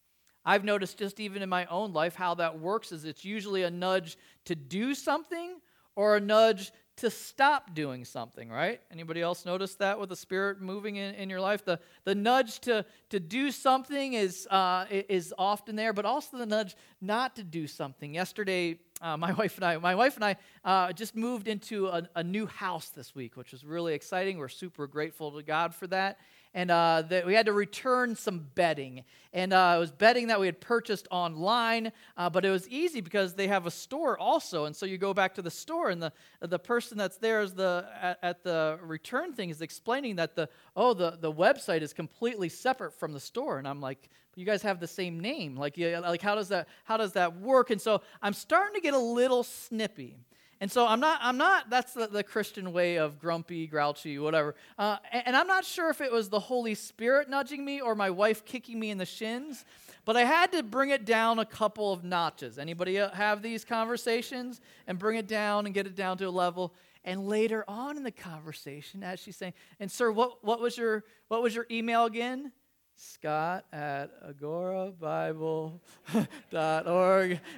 I've 0.44 0.64
noticed 0.64 0.98
just 0.98 1.20
even 1.20 1.42
in 1.42 1.48
my 1.48 1.66
own 1.66 1.92
life 1.92 2.14
how 2.14 2.34
that 2.34 2.58
works 2.58 2.92
is 2.92 3.04
it's 3.04 3.24
usually 3.24 3.62
a 3.62 3.70
nudge 3.70 4.16
to 4.44 4.54
do 4.54 4.94
something 4.94 5.60
or 5.96 6.16
a 6.16 6.20
nudge 6.20 6.72
to 6.96 7.10
stop 7.10 7.74
doing 7.74 8.04
something, 8.04 8.48
right? 8.48 8.80
Anybody 8.90 9.20
else 9.20 9.44
notice 9.44 9.74
that 9.76 9.98
with 9.98 10.10
the 10.10 10.16
Spirit 10.16 10.60
moving 10.60 10.94
in, 10.96 11.14
in 11.16 11.28
your 11.28 11.40
life? 11.40 11.64
The, 11.64 11.80
the 12.04 12.14
nudge 12.14 12.60
to, 12.60 12.86
to 13.10 13.18
do 13.18 13.50
something 13.50 14.12
is, 14.12 14.46
uh, 14.48 14.86
is 14.90 15.34
often 15.36 15.74
there, 15.74 15.92
but 15.92 16.04
also 16.04 16.38
the 16.38 16.46
nudge 16.46 16.76
not 17.00 17.34
to 17.36 17.42
do 17.42 17.66
something. 17.66 18.14
Yesterday, 18.14 18.78
uh, 19.00 19.16
my 19.16 19.32
wife 19.38 19.56
and 19.56 19.64
I, 19.64 19.76
my 19.78 19.96
wife 19.96 20.14
and 20.14 20.24
I 20.24 20.36
uh, 20.64 20.92
just 20.92 21.16
moved 21.16 21.48
into 21.48 21.88
a, 21.88 22.08
a 22.14 22.22
new 22.22 22.46
house 22.46 22.90
this 22.90 23.12
week, 23.12 23.36
which 23.36 23.50
was 23.50 23.64
really 23.64 23.94
exciting. 23.94 24.38
We're 24.38 24.48
super 24.48 24.86
grateful 24.86 25.32
to 25.32 25.42
God 25.42 25.74
for 25.74 25.88
that 25.88 26.18
and 26.54 26.70
uh, 26.70 27.02
that 27.08 27.26
we 27.26 27.34
had 27.34 27.46
to 27.46 27.52
return 27.52 28.14
some 28.14 28.46
bedding. 28.54 29.02
And 29.32 29.52
uh, 29.52 29.74
it 29.76 29.80
was 29.80 29.90
bedding 29.90 30.28
that 30.28 30.38
we 30.38 30.46
had 30.46 30.60
purchased 30.60 31.08
online, 31.10 31.90
uh, 32.16 32.30
but 32.30 32.44
it 32.44 32.50
was 32.50 32.68
easy 32.68 33.00
because 33.00 33.34
they 33.34 33.48
have 33.48 33.66
a 33.66 33.70
store 33.70 34.16
also. 34.16 34.64
And 34.66 34.74
so 34.74 34.86
you 34.86 34.96
go 34.96 35.12
back 35.12 35.34
to 35.34 35.42
the 35.42 35.50
store, 35.50 35.90
and 35.90 36.00
the 36.00 36.12
the 36.40 36.58
person 36.58 36.96
that's 36.96 37.16
there 37.16 37.40
is 37.40 37.52
the 37.54 37.86
at, 38.00 38.18
at 38.22 38.44
the 38.44 38.78
return 38.82 39.32
thing 39.32 39.50
is 39.50 39.60
explaining 39.60 40.16
that 40.16 40.36
the 40.36 40.48
oh 40.76 40.94
the 40.94 41.18
the 41.20 41.32
website 41.32 41.82
is 41.82 41.92
completely 41.92 42.48
separate 42.48 42.92
from 42.92 43.12
the 43.12 43.20
store. 43.20 43.58
And 43.58 43.66
I'm 43.66 43.80
like, 43.80 44.08
you 44.36 44.44
guys 44.44 44.62
have 44.62 44.78
the 44.78 44.86
same 44.86 45.18
name. 45.18 45.56
Like, 45.56 45.76
yeah, 45.76 45.98
like 45.98 46.22
how 46.22 46.36
does 46.36 46.48
that 46.48 46.68
how 46.84 46.96
does 46.96 47.12
that 47.14 47.40
work? 47.40 47.70
And 47.70 47.80
so 47.80 48.02
I'm 48.22 48.34
starting 48.34 48.74
to 48.74 48.80
get 48.80 48.94
a 48.94 48.98
little 48.98 49.42
snippy. 49.42 50.16
And 50.60 50.70
so 50.70 50.86
I'm 50.86 51.00
not, 51.00 51.18
I'm 51.22 51.36
not, 51.36 51.68
that's 51.68 51.94
the, 51.94 52.06
the 52.06 52.22
Christian 52.22 52.72
way 52.72 52.96
of 52.96 53.18
grumpy, 53.18 53.66
grouchy, 53.66 54.18
whatever. 54.18 54.54
Uh, 54.78 54.98
and, 55.12 55.28
and 55.28 55.36
I'm 55.36 55.46
not 55.46 55.64
sure 55.64 55.90
if 55.90 56.00
it 56.00 56.12
was 56.12 56.28
the 56.28 56.40
Holy 56.40 56.74
Spirit 56.74 57.28
nudging 57.28 57.64
me 57.64 57.80
or 57.80 57.94
my 57.94 58.10
wife 58.10 58.44
kicking 58.44 58.78
me 58.78 58.90
in 58.90 58.98
the 58.98 59.06
shins, 59.06 59.64
but 60.04 60.16
I 60.16 60.24
had 60.24 60.52
to 60.52 60.62
bring 60.62 60.90
it 60.90 61.04
down 61.04 61.38
a 61.38 61.44
couple 61.44 61.92
of 61.92 62.04
notches. 62.04 62.58
Anybody 62.58 62.94
have 62.96 63.42
these 63.42 63.64
conversations 63.64 64.60
and 64.86 64.98
bring 64.98 65.18
it 65.18 65.26
down 65.26 65.66
and 65.66 65.74
get 65.74 65.86
it 65.86 65.96
down 65.96 66.18
to 66.18 66.24
a 66.24 66.30
level? 66.30 66.74
And 67.04 67.26
later 67.26 67.64
on 67.68 67.96
in 67.96 68.02
the 68.02 68.10
conversation, 68.10 69.02
as 69.02 69.20
she's 69.20 69.36
saying, 69.36 69.52
and 69.78 69.90
sir, 69.90 70.10
what, 70.10 70.42
what 70.42 70.60
was 70.60 70.78
your 70.78 71.04
what 71.28 71.42
was 71.42 71.54
your 71.54 71.66
email 71.70 72.04
again? 72.04 72.52
Scott 72.96 73.64
at 73.72 74.10
agorabible.org. 74.24 75.80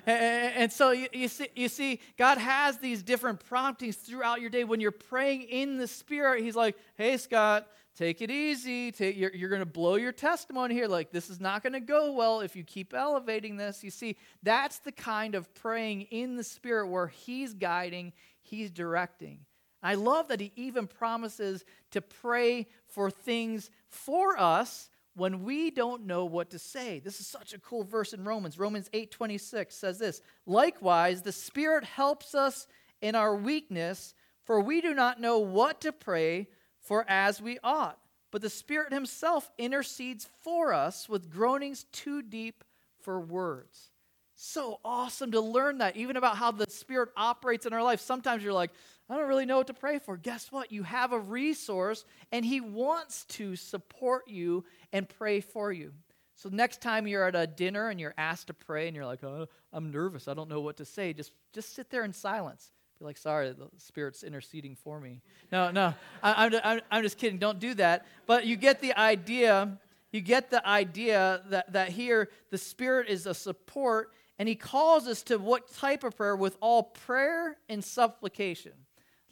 And, 0.07 0.55
and 0.55 0.73
so 0.73 0.91
you, 0.93 1.29
see, 1.29 1.49
you 1.55 1.69
see, 1.69 2.01
God 2.17 2.39
has 2.39 2.79
these 2.79 3.03
different 3.03 3.45
promptings 3.47 3.97
throughout 3.97 4.41
your 4.41 4.49
day. 4.51 4.65
When 4.65 4.81
you're 4.81 4.93
praying 4.93 5.43
in 5.43 5.77
the 5.77 5.87
Spirit, 5.87 6.43
He's 6.43 6.57
like, 6.57 6.77
hey, 6.97 7.19
Scott, 7.19 7.69
take 7.97 8.23
it 8.23 8.31
easy. 8.31 8.95
You're 8.99 9.51
going 9.51 9.61
to 9.61 9.67
blow 9.67 9.97
your 9.97 10.13
testimony 10.13 10.75
here. 10.75 10.89
Like, 10.89 11.11
this 11.11 11.29
is 11.29 11.41
not 11.41 11.63
going 11.63 11.75
to 11.75 11.81
go 11.81 12.13
well 12.13 12.41
if 12.41 12.57
you 12.57 12.65
keep 12.65 12.95
elevating 12.95 13.57
this. 13.57 13.85
You 13.85 13.91
see, 13.91 14.17
that's 14.43 14.79
the 14.79 14.93
kind 14.93 15.35
of 15.35 15.53
praying 15.55 16.03
in 16.03 16.37
the 16.37 16.45
Spirit 16.45 16.89
where 16.89 17.09
He's 17.09 17.53
guiding, 17.53 18.13
He's 18.43 18.71
directing. 18.71 19.41
I 19.83 19.95
love 19.95 20.29
that 20.29 20.41
He 20.41 20.53
even 20.57 20.87
promises 20.87 21.65
to 21.91 22.01
pray 22.01 22.67
for 22.87 23.11
things 23.11 23.71
for 23.89 24.39
us 24.39 24.89
when 25.17 25.43
we 25.45 25.71
don't 25.71 26.05
know 26.05 26.25
what 26.27 26.51
to 26.51 26.59
say. 26.59 27.01
This 27.01 27.21
is 27.21 27.27
such 27.27 27.55
a 27.55 27.59
cool 27.59 27.85
verse 27.85 28.13
in 28.13 28.25
Romans. 28.25 28.59
Romans 28.59 28.91
8:26 28.93 29.75
says 29.75 29.99
this, 29.99 30.21
"Likewise, 30.45 31.23
the 31.23 31.33
Spirit 31.33 31.85
helps 31.85 32.35
us 32.35 32.67
in 33.01 33.15
our 33.15 33.35
weakness, 33.35 34.15
for 34.45 34.61
we 34.61 34.81
do 34.81 34.95
not 34.95 35.21
know 35.21 35.39
what 35.39 35.81
to 35.81 35.93
pray 35.93 36.49
for 36.81 37.05
as 37.09 37.41
we 37.41 37.59
ought. 37.65 37.99
But 38.31 38.43
the 38.43 38.51
Spirit 38.51 38.93
Himself 38.93 39.51
intercedes 39.59 40.29
for 40.43 40.73
us 40.73 41.09
with 41.09 41.31
groanings 41.31 41.85
too 41.85 42.23
deep 42.23 42.65
for 43.01 43.21
words. 43.21 43.91
So 44.35 44.81
awesome 44.85 45.33
to 45.33 45.41
learn 45.41 45.79
that, 45.79 45.97
even 45.97 46.17
about 46.17 46.37
how 46.37 46.51
the 46.51 46.69
Spirit 46.69 47.09
operates 47.17 47.65
in 47.65 47.73
our 47.73 47.83
life. 47.83 48.01
Sometimes 48.01 48.45
you're 48.45 48.53
like, 48.53 48.73
I 49.09 49.17
don't 49.17 49.29
really 49.29 49.47
know 49.47 49.59
what 49.59 49.69
to 49.69 49.75
pray 49.75 49.99
for. 49.99 50.17
Guess 50.17 50.51
what? 50.51 50.73
You 50.73 50.83
have 50.83 51.13
a 51.13 51.19
resource, 51.19 52.05
and 52.33 52.45
He 52.45 52.61
wants 52.61 53.25
to 53.27 53.57
support 53.57 54.29
you 54.29 54.65
and 54.93 55.09
pray 55.09 55.41
for 55.41 55.73
you. 55.73 55.93
So, 56.35 56.51
next 56.53 56.83
time 56.83 57.07
you're 57.07 57.25
at 57.25 57.35
a 57.35 57.47
dinner 57.47 57.89
and 57.89 57.99
you're 57.99 58.15
asked 58.19 58.49
to 58.49 58.55
pray 58.55 58.89
and 58.89 58.97
you're 58.97 59.07
like, 59.07 59.25
oh, 59.25 59.47
I'm 59.73 59.91
nervous, 59.91 60.29
I 60.29 60.35
don't 60.35 60.51
know 60.51 60.61
what 60.61 60.77
to 60.79 60.85
say, 60.85 61.13
just, 61.13 61.33
just 61.53 61.75
sit 61.75 61.89
there 61.89 62.05
in 62.05 62.13
silence 62.13 62.71
be 62.99 63.05
like, 63.05 63.19
sorry, 63.19 63.53
the 63.53 63.69
Spirit's 63.79 64.23
interceding 64.23 64.75
for 64.75 65.01
me. 65.01 65.21
No, 65.53 65.71
no, 65.71 65.95
I, 66.23 66.47
I'm, 66.47 66.81
I'm 66.91 67.03
just 67.03 67.19
kidding. 67.19 67.39
Don't 67.39 67.59
do 67.59 67.75
that. 67.75 68.07
But 68.27 68.47
you 68.47 68.57
get 68.57 68.81
the 68.81 68.99
idea. 68.99 69.79
You 70.13 70.21
get 70.21 70.51
the 70.51 70.67
idea 70.67 71.43
that, 71.51 71.73
that 71.73 71.91
here 71.91 72.31
the 72.51 72.59
Spirit 72.59 73.09
is 73.09 73.27
a 73.27 73.35
support, 73.35 74.13
and 74.39 74.49
He 74.49 74.55
calls 74.55 75.07
us 75.07 75.23
to 75.25 75.37
what 75.37 75.73
type 75.75 76.05
of 76.05 76.17
prayer? 76.17 76.37
With 76.37 76.57
all 76.61 76.85
prayer 76.85 77.59
and 77.69 77.85
supplication. 77.85 78.73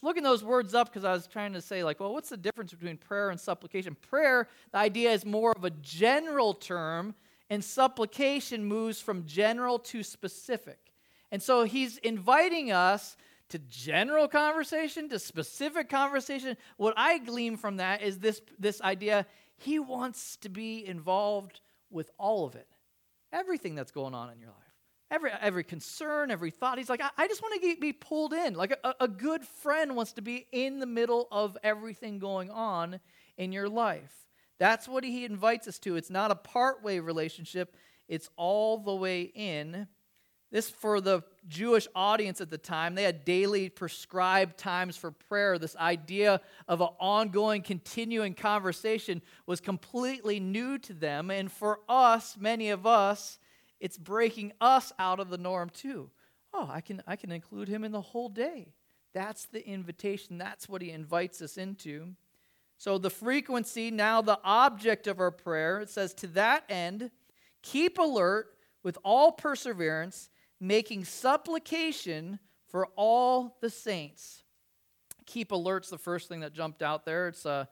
Looking 0.05 0.23
those 0.23 0.45
words 0.45 0.75
up 0.75 0.91
because 0.91 1.07
I 1.07 1.13
was 1.13 1.27
trying 1.27 1.55
to 1.55 1.63
say, 1.63 1.83
like, 1.83 1.99
well, 1.99 2.13
what's 2.13 2.29
the 2.29 2.37
difference 2.37 2.75
between 2.75 2.99
prayer 2.99 3.31
and 3.31 3.41
supplication? 3.41 3.95
Prayer, 3.95 4.49
the 4.71 4.77
idea 4.77 5.11
is 5.13 5.25
more 5.25 5.55
of 5.57 5.65
a 5.65 5.71
general 5.71 6.53
term, 6.53 7.15
and 7.49 7.65
supplication 7.65 8.67
moves 8.67 9.01
from 9.01 9.25
general 9.25 9.79
to 9.79 10.03
specific. 10.03 10.79
And 11.33 11.43
so 11.43 11.65
he's 11.65 11.97
inviting 11.97 12.71
us 12.71 13.17
to 13.49 13.59
general 13.61 14.29
conversation, 14.29 15.09
to 15.09 15.19
specific 15.19 15.89
conversation. 15.89 16.59
What 16.77 16.93
I 16.99 17.17
glean 17.17 17.57
from 17.57 17.79
that 17.79 18.03
is 18.03 18.19
this, 18.19 18.43
this 18.59 18.83
idea 18.83 19.25
he 19.57 19.79
wants 19.79 20.37
to 20.43 20.51
be 20.51 20.87
involved 20.87 21.61
with 21.91 22.11
all 22.19 22.45
of 22.45 22.57
it, 22.57 22.69
everything 23.33 23.75
that's 23.75 23.93
going 23.93 24.15
on 24.15 24.31
in 24.31 24.39
your 24.39 24.51
life. 24.51 24.64
Every, 25.15 25.31
every 25.41 25.63
concern, 25.63 26.33
every 26.33 26.51
thought. 26.51 26.77
He's 26.77 26.91
like, 26.91 27.01
I, 27.01 27.11
I 27.17 27.29
just 27.29 27.41
want 27.41 27.63
to 27.63 27.77
be 27.81 27.93
pulled 27.93 28.33
in. 28.33 28.55
Like 28.55 28.77
a, 28.83 28.95
a 28.99 29.07
good 29.07 29.45
friend 29.45 29.95
wants 29.95 30.15
to 30.15 30.23
be 30.23 30.49
in 30.51 30.81
the 30.81 30.87
middle 30.87 31.29
of 31.31 31.57
everything 31.63 32.19
going 32.19 32.51
on 32.51 32.99
in 33.37 33.53
your 33.53 33.69
life. 33.69 34.13
That's 34.59 34.89
what 34.89 35.05
he 35.05 35.25
invites 35.25 35.69
us 35.69 35.79
to. 35.81 35.95
It's 35.95 36.11
not 36.11 36.33
a 36.33 36.35
part 36.35 36.83
way 36.83 36.99
relationship, 36.99 37.77
it's 38.09 38.29
all 38.37 38.79
the 38.79 38.95
way 38.95 39.23
in. 39.23 39.87
This, 40.51 40.69
for 40.69 41.01
the 41.01 41.23
Jewish 41.47 41.87
audience 41.95 42.41
at 42.41 42.51
the 42.51 42.59
time, 42.59 42.97
they 42.97 43.05
had 43.05 43.25
daily 43.25 43.69
prescribed 43.69 44.59
times 44.59 44.97
for 44.97 45.13
prayer. 45.13 45.59
This 45.59 45.77
idea 45.77 46.41
of 46.67 46.81
an 46.81 46.89
ongoing, 46.99 47.63
continuing 47.63 48.35
conversation 48.35 49.23
was 49.47 49.61
completely 49.61 50.41
new 50.41 50.79
to 50.79 50.93
them. 50.93 51.31
And 51.31 51.51
for 51.51 51.81
us, 51.89 52.37
many 52.39 52.71
of 52.71 52.85
us, 52.85 53.39
it's 53.85 53.99
breaking 53.99 54.51
us 54.63 54.95
out 54.99 55.21
of 55.21 55.29
the 55.29 55.37
norm 55.37 55.69
too. 55.69 56.09
Oh, 56.55 56.67
I 56.73 56.81
can, 56.81 57.03
I 57.07 57.17
can 57.17 57.31
include 57.31 57.69
him 57.69 57.85
in 57.85 57.93
the 57.93 58.01
whole 58.01 58.31
day. 58.31 58.73
That's 59.13 59.45
the 59.45 59.63
invitation. 59.69 60.39
That's 60.39 60.71
what 60.71 60.81
he 60.81 60.91
invites 60.91 61.43
us 61.43 61.59
into. 61.59 62.15
So, 62.79 62.97
the 62.97 63.11
frequency, 63.11 63.91
now 63.91 64.23
the 64.23 64.41
object 64.43 65.07
of 65.07 65.21
our 65.21 65.31
prayer, 65.31 65.83
it 65.83 65.91
says, 65.91 66.15
To 66.15 66.27
that 66.29 66.65
end, 66.71 67.11
keep 67.63 67.99
alert 67.99 68.57
with 68.83 68.97
all 69.05 69.33
perseverance 69.33 70.31
making 70.59 71.05
supplication 71.05 72.39
for 72.67 72.89
all 72.97 73.59
the 73.61 73.69
saints. 73.69 74.45
Keep 75.27 75.53
alert's 75.53 75.91
the 75.91 75.99
first 75.99 76.31
thing 76.31 76.41
that 76.41 76.55
jumped 76.55 76.83
out 76.83 77.05
there. 77.05 77.29
It's 77.29 77.45
uh, 77.45 77.67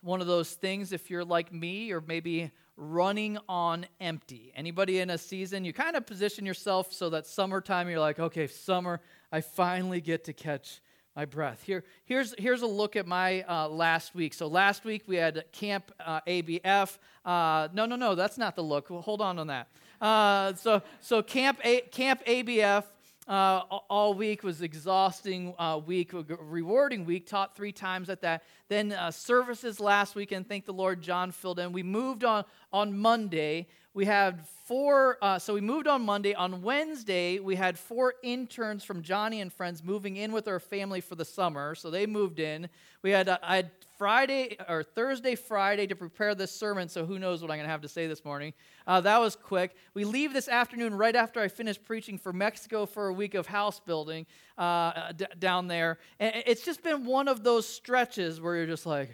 one 0.00 0.20
of 0.20 0.28
those 0.28 0.52
things 0.52 0.92
if 0.92 1.10
you're 1.10 1.24
like 1.24 1.52
me 1.52 1.90
or 1.90 2.00
maybe 2.00 2.52
running 2.80 3.38
on 3.48 3.86
empty. 4.00 4.52
Anybody 4.56 5.00
in 5.00 5.10
a 5.10 5.18
season, 5.18 5.64
you 5.64 5.72
kind 5.72 5.96
of 5.96 6.06
position 6.06 6.46
yourself 6.46 6.92
so 6.92 7.10
that 7.10 7.26
summertime 7.26 7.88
you're 7.88 8.00
like, 8.00 8.18
okay, 8.18 8.46
summer, 8.46 9.00
I 9.30 9.42
finally 9.42 10.00
get 10.00 10.24
to 10.24 10.32
catch 10.32 10.80
my 11.14 11.26
breath. 11.26 11.62
Here, 11.62 11.84
here's, 12.06 12.34
here's 12.38 12.62
a 12.62 12.66
look 12.66 12.96
at 12.96 13.06
my 13.06 13.42
uh, 13.42 13.68
last 13.68 14.14
week. 14.14 14.32
So 14.32 14.46
last 14.46 14.84
week 14.84 15.02
we 15.06 15.16
had 15.16 15.44
Camp 15.52 15.92
uh, 16.04 16.20
ABF. 16.26 16.96
Uh, 17.24 17.68
no, 17.74 17.84
no, 17.84 17.96
no, 17.96 18.14
that's 18.14 18.38
not 18.38 18.56
the 18.56 18.62
look. 18.62 18.88
hold 18.88 19.20
on 19.20 19.38
on 19.38 19.48
that. 19.48 19.68
Uh, 20.00 20.54
so, 20.54 20.82
so 21.00 21.22
Camp, 21.22 21.60
a- 21.62 21.82
Camp 21.82 22.24
ABF 22.24 22.84
uh, 23.28 23.60
all 23.88 24.14
week 24.14 24.42
was 24.42 24.62
exhausting 24.62 25.54
uh, 25.58 25.78
week, 25.84 26.12
rewarding 26.12 27.04
week. 27.04 27.26
Taught 27.26 27.54
three 27.54 27.72
times 27.72 28.08
at 28.08 28.22
that. 28.22 28.42
Then 28.70 28.92
uh, 28.92 29.10
services 29.10 29.80
last 29.80 30.14
week, 30.14 30.30
and 30.30 30.48
thank 30.48 30.64
the 30.64 30.72
Lord, 30.72 31.02
John 31.02 31.32
filled 31.32 31.58
in. 31.58 31.72
We 31.72 31.82
moved 31.82 32.22
on 32.22 32.44
on 32.72 32.96
Monday. 32.96 33.66
We 33.94 34.04
had 34.04 34.46
four. 34.64 35.18
Uh, 35.20 35.40
so 35.40 35.54
we 35.54 35.60
moved 35.60 35.88
on 35.88 36.02
Monday. 36.02 36.34
On 36.34 36.62
Wednesday, 36.62 37.40
we 37.40 37.56
had 37.56 37.76
four 37.76 38.14
interns 38.22 38.84
from 38.84 39.02
Joni 39.02 39.42
and 39.42 39.52
Friends 39.52 39.82
moving 39.82 40.16
in 40.16 40.30
with 40.30 40.46
our 40.46 40.60
family 40.60 41.00
for 41.00 41.16
the 41.16 41.24
summer. 41.24 41.74
So 41.74 41.90
they 41.90 42.06
moved 42.06 42.38
in. 42.38 42.68
We 43.02 43.10
had 43.10 43.28
uh, 43.28 43.38
I 43.42 43.56
had 43.56 43.72
Friday 43.98 44.56
or 44.68 44.82
Thursday, 44.82 45.34
Friday 45.34 45.86
to 45.88 45.96
prepare 45.96 46.34
this 46.34 46.50
sermon, 46.52 46.88
so 46.88 47.04
who 47.04 47.18
knows 47.18 47.42
what 47.42 47.50
I'm 47.50 47.58
going 47.58 47.66
to 47.66 47.70
have 47.70 47.82
to 47.82 47.88
say 47.88 48.06
this 48.06 48.24
morning. 48.24 48.54
Uh, 48.86 49.00
that 49.02 49.18
was 49.18 49.36
quick. 49.36 49.74
We 49.92 50.04
leave 50.04 50.32
this 50.32 50.48
afternoon 50.48 50.94
right 50.94 51.14
after 51.14 51.40
I 51.40 51.48
finish 51.48 51.76
preaching 51.82 52.16
for 52.16 52.32
Mexico 52.32 52.86
for 52.86 53.08
a 53.08 53.12
week 53.12 53.34
of 53.34 53.46
house 53.46 53.78
building 53.80 54.24
uh, 54.60 55.12
d- 55.12 55.24
down 55.38 55.66
there. 55.68 55.98
And 56.20 56.42
it's 56.46 56.64
just 56.64 56.82
been 56.82 57.06
one 57.06 57.28
of 57.28 57.42
those 57.42 57.66
stretches 57.66 58.40
where 58.40 58.56
you're 58.56 58.66
just 58.66 58.84
like, 58.84 59.10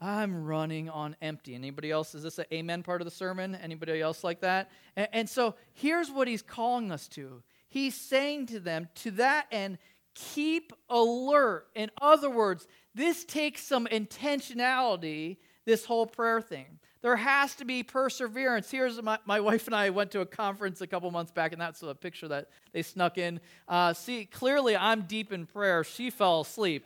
I'm 0.00 0.44
running 0.44 0.90
on 0.90 1.14
empty. 1.22 1.54
Anybody 1.54 1.90
else? 1.90 2.14
Is 2.14 2.24
this 2.24 2.38
an 2.38 2.46
amen 2.52 2.82
part 2.82 3.00
of 3.00 3.04
the 3.04 3.10
sermon? 3.12 3.54
Anybody 3.54 4.00
else 4.00 4.24
like 4.24 4.40
that? 4.40 4.70
And, 4.96 5.08
and 5.12 5.30
so 5.30 5.54
here's 5.74 6.10
what 6.10 6.26
he's 6.26 6.42
calling 6.42 6.90
us 6.90 7.06
to. 7.08 7.42
He's 7.68 7.94
saying 7.94 8.46
to 8.46 8.58
them, 8.58 8.88
to 8.96 9.12
that 9.12 9.46
end, 9.52 9.78
keep 10.14 10.72
alert. 10.88 11.68
In 11.76 11.90
other 12.02 12.28
words, 12.28 12.66
this 12.92 13.24
takes 13.24 13.62
some 13.62 13.86
intentionality, 13.86 15.36
this 15.66 15.84
whole 15.84 16.06
prayer 16.06 16.40
thing. 16.40 16.80
There 17.02 17.16
has 17.16 17.54
to 17.56 17.64
be 17.64 17.82
perseverance. 17.82 18.70
Here's 18.70 19.00
my, 19.02 19.18
my 19.24 19.40
wife 19.40 19.66
and 19.66 19.74
I 19.74 19.88
went 19.90 20.10
to 20.10 20.20
a 20.20 20.26
conference 20.26 20.82
a 20.82 20.86
couple 20.86 21.10
months 21.10 21.32
back, 21.32 21.52
and 21.52 21.60
that's 21.60 21.82
a 21.82 21.94
picture 21.94 22.28
that 22.28 22.48
they 22.72 22.82
snuck 22.82 23.16
in. 23.16 23.40
Uh, 23.66 23.94
see, 23.94 24.26
clearly 24.26 24.76
I'm 24.76 25.02
deep 25.02 25.32
in 25.32 25.46
prayer. 25.46 25.82
She 25.82 26.10
fell 26.10 26.42
asleep. 26.42 26.84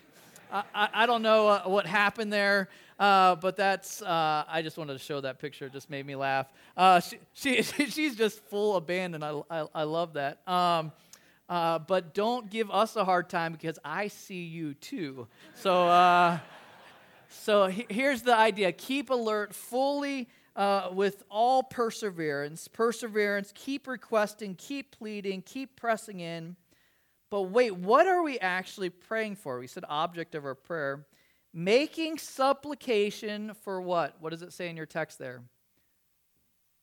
I, 0.52 0.62
I, 0.72 0.88
I 0.94 1.06
don't 1.06 1.22
know 1.22 1.48
uh, 1.48 1.62
what 1.64 1.86
happened 1.86 2.32
there, 2.32 2.68
uh, 3.00 3.34
but 3.34 3.56
that's, 3.56 4.02
uh, 4.02 4.44
I 4.46 4.62
just 4.62 4.78
wanted 4.78 4.92
to 4.92 5.00
show 5.00 5.20
that 5.20 5.40
picture. 5.40 5.66
It 5.66 5.72
just 5.72 5.90
made 5.90 6.06
me 6.06 6.14
laugh. 6.14 6.52
Uh, 6.76 7.00
she, 7.00 7.18
she, 7.32 7.62
she's 7.90 8.14
just 8.14 8.38
full 8.44 8.76
abandon. 8.76 9.24
I, 9.24 9.40
I, 9.50 9.66
I 9.74 9.82
love 9.82 10.12
that. 10.12 10.46
Um, 10.46 10.92
uh, 11.48 11.80
but 11.80 12.14
don't 12.14 12.48
give 12.50 12.70
us 12.70 12.94
a 12.94 13.04
hard 13.04 13.28
time 13.28 13.52
because 13.52 13.80
I 13.84 14.08
see 14.08 14.44
you 14.44 14.74
too. 14.74 15.26
So, 15.54 15.88
so 17.44 17.66
here's 17.66 18.22
the 18.22 18.34
idea 18.34 18.72
keep 18.72 19.10
alert 19.10 19.54
fully 19.54 20.30
uh, 20.56 20.88
with 20.92 21.24
all 21.30 21.62
perseverance. 21.62 22.68
Perseverance, 22.68 23.52
keep 23.54 23.86
requesting, 23.86 24.54
keep 24.54 24.96
pleading, 24.96 25.42
keep 25.42 25.76
pressing 25.76 26.20
in. 26.20 26.56
But 27.28 27.42
wait, 27.42 27.76
what 27.76 28.06
are 28.06 28.22
we 28.22 28.38
actually 28.38 28.88
praying 28.88 29.36
for? 29.36 29.58
We 29.58 29.66
said 29.66 29.84
object 29.90 30.34
of 30.34 30.46
our 30.46 30.54
prayer. 30.54 31.04
Making 31.52 32.16
supplication 32.16 33.52
for 33.62 33.78
what? 33.82 34.16
What 34.20 34.30
does 34.30 34.40
it 34.40 34.54
say 34.54 34.70
in 34.70 34.76
your 34.78 34.86
text 34.86 35.18
there? 35.18 35.42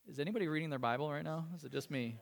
Is 0.08 0.20
anybody 0.20 0.48
reading 0.48 0.70
their 0.70 0.78
Bible 0.78 1.12
right 1.12 1.24
now? 1.24 1.48
Is 1.56 1.64
it 1.64 1.72
just 1.72 1.90
me? 1.90 2.18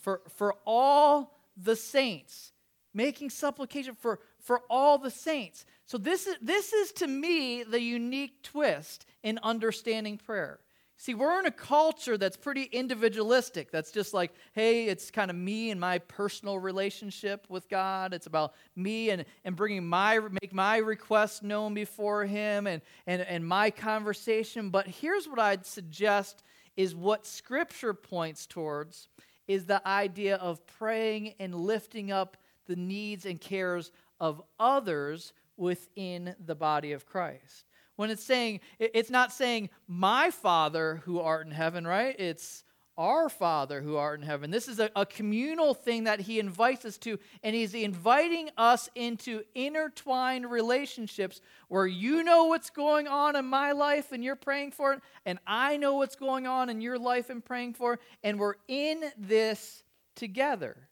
For, 0.00 0.22
for 0.36 0.54
all 0.64 1.38
the 1.58 1.76
saints, 1.76 2.52
making 2.94 3.28
supplication 3.28 3.94
for, 3.94 4.18
for 4.46 4.62
all 4.70 4.96
the 4.96 5.10
saints. 5.10 5.66
So, 5.86 5.98
this 5.98 6.26
is, 6.26 6.36
this 6.40 6.72
is 6.72 6.92
to 6.92 7.08
me 7.08 7.64
the 7.64 7.80
unique 7.80 8.42
twist 8.44 9.04
in 9.24 9.40
understanding 9.42 10.18
prayer. 10.18 10.60
See, 10.98 11.14
we're 11.14 11.38
in 11.40 11.46
a 11.46 11.50
culture 11.50 12.16
that's 12.16 12.38
pretty 12.38 12.62
individualistic. 12.62 13.70
That's 13.70 13.90
just 13.90 14.14
like, 14.14 14.32
hey, 14.54 14.86
it's 14.86 15.10
kind 15.10 15.30
of 15.30 15.36
me 15.36 15.70
and 15.70 15.78
my 15.78 15.98
personal 15.98 16.58
relationship 16.58 17.44
with 17.50 17.68
God. 17.68 18.14
It's 18.14 18.26
about 18.26 18.54
me 18.76 19.10
and, 19.10 19.26
and 19.44 19.54
bringing 19.54 19.86
my, 19.86 20.20
make 20.40 20.54
my 20.54 20.78
request 20.78 21.42
known 21.42 21.74
before 21.74 22.24
Him 22.24 22.66
and, 22.66 22.80
and, 23.06 23.20
and 23.22 23.46
my 23.46 23.70
conversation. 23.70 24.70
But 24.70 24.86
here's 24.86 25.28
what 25.28 25.40
I'd 25.40 25.66
suggest 25.66 26.44
is 26.76 26.94
what 26.94 27.26
Scripture 27.26 27.92
points 27.92 28.46
towards 28.46 29.08
is 29.48 29.66
the 29.66 29.86
idea 29.86 30.36
of 30.36 30.66
praying 30.66 31.34
and 31.38 31.54
lifting 31.54 32.10
up 32.10 32.36
the 32.66 32.76
needs 32.76 33.26
and 33.26 33.40
cares 33.40 33.92
of 34.20 34.42
others 34.58 35.32
within 35.56 36.34
the 36.44 36.54
body 36.54 36.92
of 36.92 37.06
Christ. 37.06 37.64
When 37.96 38.10
it's 38.10 38.24
saying, 38.24 38.60
it's 38.78 39.10
not 39.10 39.32
saying, 39.32 39.70
my 39.88 40.30
Father 40.30 41.02
who 41.04 41.20
art 41.20 41.46
in 41.46 41.52
heaven, 41.52 41.86
right? 41.86 42.14
It's 42.18 42.62
our 42.98 43.28
Father 43.28 43.82
who 43.82 43.96
art 43.96 44.20
in 44.20 44.26
heaven. 44.26 44.50
This 44.50 44.68
is 44.68 44.80
a, 44.80 44.90
a, 44.96 45.04
communal 45.04 45.74
thing 45.74 46.04
that 46.04 46.20
he 46.20 46.38
invites 46.38 46.84
us 46.84 46.96
to, 46.98 47.18
and 47.42 47.54
he's 47.54 47.74
inviting 47.74 48.48
us 48.56 48.88
into 48.94 49.42
intertwined 49.54 50.50
relationships 50.50 51.40
where 51.68 51.86
you 51.86 52.22
know 52.22 52.46
what's 52.46 52.70
going 52.70 53.06
on 53.06 53.36
in 53.36 53.44
my 53.44 53.72
life 53.72 54.12
and 54.12 54.24
you're 54.24 54.34
praying 54.34 54.72
for 54.72 54.94
it, 54.94 55.00
and 55.26 55.38
I 55.46 55.76
know 55.76 55.96
what's 55.96 56.16
going 56.16 56.46
on 56.46 56.70
in 56.70 56.80
your 56.80 56.98
life 56.98 57.28
and 57.28 57.44
praying 57.44 57.74
for 57.74 57.94
it, 57.94 58.00
and 58.22 58.38
we're 58.38 58.54
in 58.66 59.02
this 59.18 59.84
together. 60.14 60.88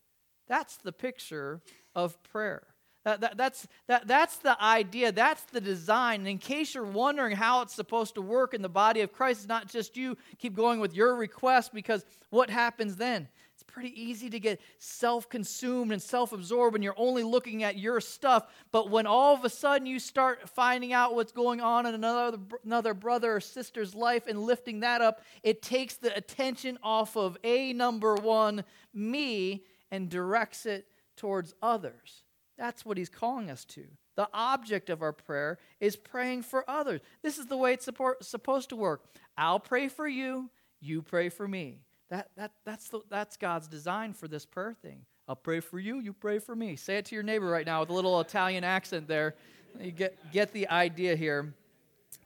That's 0.47 0.77
the 0.77 0.93
picture 0.93 1.63
of 1.95 2.23
prayer. 2.23 2.74
That, 3.05 3.21
that, 3.21 3.37
that's, 3.37 3.69
that, 3.87 4.07
that's 4.07 4.37
the 4.39 4.61
idea. 4.63 5.13
That's 5.13 5.43
the 5.45 5.61
design. 5.61 6.21
And 6.21 6.29
in 6.29 6.39
case 6.39 6.75
you're 6.75 6.85
wondering 6.85 7.37
how 7.37 7.61
it's 7.61 7.75
supposed 7.75 8.15
to 8.15 8.23
work 8.23 8.55
in 8.55 8.63
the 8.63 8.69
body 8.69 9.03
of 9.03 9.13
Christ, 9.13 9.41
it's 9.41 9.49
not 9.49 9.69
just 9.69 9.97
you 9.97 10.17
keep 10.39 10.57
going 10.57 10.81
with 10.81 10.95
your 10.95 11.15
request 11.15 11.75
because 11.75 12.05
what 12.31 12.49
happens 12.49 12.97
then? 12.97 13.29
It's 13.53 13.63
pretty 13.63 13.93
easy 14.01 14.31
to 14.31 14.41
get 14.41 14.61
self 14.79 15.29
consumed 15.29 15.93
and 15.93 16.03
self 16.03 16.33
absorbed 16.33 16.73
when 16.73 16.83
you're 16.83 16.95
only 16.97 17.23
looking 17.23 17.63
at 17.63 17.79
your 17.79 18.01
stuff. 18.01 18.49
But 18.73 18.91
when 18.91 19.07
all 19.07 19.35
of 19.35 19.45
a 19.45 19.51
sudden 19.51 19.87
you 19.87 20.01
start 20.01 20.49
finding 20.49 20.93
out 20.93 21.15
what's 21.15 21.31
going 21.31 21.61
on 21.61 21.87
in 21.87 21.95
another, 21.95 22.39
another 22.65 22.95
brother 22.95 23.37
or 23.37 23.41
sister's 23.41 23.95
life 23.95 24.27
and 24.27 24.41
lifting 24.43 24.81
that 24.81 25.03
up, 25.03 25.21
it 25.43 25.63
takes 25.63 25.97
the 25.97 26.17
attention 26.17 26.79
off 26.83 27.17
of 27.17 27.37
A, 27.45 27.73
number 27.75 28.15
one, 28.17 28.65
me, 28.93 29.63
and 29.93 30.09
directs 30.09 30.67
it 30.67 30.89
towards 31.17 31.55
others. 31.63 32.24
That's 32.57 32.85
what 32.85 32.97
he's 32.97 33.09
calling 33.09 33.51
us 33.51 33.65
to. 33.67 33.85
The 34.17 34.29
object 34.33 34.91
of 34.91 35.03
our 35.03 35.13
prayer 35.13 35.59
is 35.81 35.97
praying 35.97 36.43
for 36.43 36.69
others. 36.71 37.01
This 37.23 37.39
is 37.39 37.47
the 37.47 37.57
way 37.57 37.73
it's 37.73 37.85
support, 37.85 38.25
supposed 38.25 38.69
to 38.69 38.77
work. 38.77 39.05
I'll 39.37 39.61
pray 39.61 39.89
for 39.89 40.07
you, 40.07 40.51
you 40.81 41.03
pray 41.03 41.29
for 41.29 41.49
me. 41.49 41.81
That, 42.11 42.31
that, 42.37 42.53
that's, 42.65 42.89
the, 42.89 43.01
that's 43.11 43.37
God's 43.37 43.67
design 43.67 44.13
for 44.13 44.29
this 44.29 44.47
prayer 44.47 44.75
thing. 44.81 45.01
I'll 45.27 45.35
pray 45.35 45.61
for 45.61 45.79
you, 45.79 46.01
you 46.01 46.13
pray 46.13 46.39
for 46.39 46.55
me. 46.55 46.77
Say 46.77 46.99
it 46.99 47.07
to 47.07 47.15
your 47.15 47.25
neighbor 47.25 47.47
right 47.47 47.67
now 47.67 47.81
with 47.81 47.91
a 47.91 47.95
little 47.95 48.21
Italian 48.21 48.63
accent 48.63 49.09
there. 49.09 49.35
You 49.81 49.91
get, 49.91 50.33
get 50.33 50.53
the 50.53 50.69
idea 50.69 51.17
here. 51.17 51.55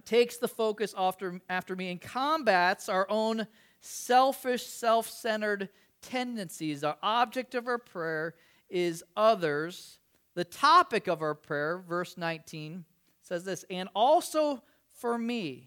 Takes 0.04 0.36
the 0.36 0.48
focus 0.48 0.94
after, 0.96 1.40
after 1.48 1.76
me 1.76 1.90
and 1.90 2.00
combats 2.00 2.88
our 2.88 3.06
own 3.08 3.46
selfish, 3.80 4.66
self 4.66 5.08
centered 5.08 5.68
tendencies. 6.02 6.84
Our 6.84 6.96
object 7.02 7.54
of 7.54 7.66
our 7.68 7.78
prayer 7.78 8.34
is 8.68 9.04
others 9.16 9.97
the 10.38 10.44
topic 10.44 11.08
of 11.08 11.20
our 11.20 11.34
prayer, 11.34 11.78
verse 11.78 12.16
19, 12.16 12.84
says 13.22 13.42
this, 13.42 13.64
and 13.70 13.88
also 13.92 14.62
for 15.00 15.18
me. 15.18 15.66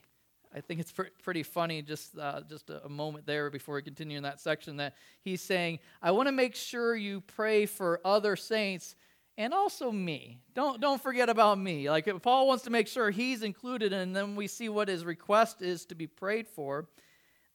I 0.56 0.62
think 0.62 0.80
it's 0.80 0.94
pretty 1.22 1.44
funny, 1.44 1.82
just, 1.82 2.18
uh, 2.18 2.40
just 2.48 2.70
a, 2.70 2.88
moment 2.88 3.26
there 3.26 3.50
before 3.50 3.76
we 3.76 3.82
continue 3.82 4.16
in 4.16 4.24
that 4.24 4.40
section, 4.40 4.78
that 4.78 4.96
he's 5.24 5.42
saying, 5.42 5.80
I 6.02 6.12
want 6.12 6.30
to 6.30 6.32
make 6.32 6.56
sure 6.56 6.96
you 6.96 7.20
pray 7.20 7.66
for 7.66 8.00
other 8.06 8.38
saints 8.38 8.96
and 9.38 9.54
also 9.54 9.92
me. 9.92 10.40
Don't, 10.54 10.80
don't 10.80 11.02
forget 11.02 11.28
about 11.28 11.60
me. 11.60 11.90
Like 11.90 12.10
Paul 12.22 12.48
wants 12.48 12.64
to 12.64 12.70
make 12.70 12.88
sure 12.88 13.12
he's 13.12 13.44
included, 13.44 13.92
and 13.92 14.16
then 14.16 14.38
we 14.38 14.48
see 14.48 14.70
what 14.70 14.88
his 14.88 15.04
request 15.04 15.62
is 15.62 15.86
to 15.88 15.96
be 15.96 16.08
prayed 16.08 16.48
for. 16.48 16.88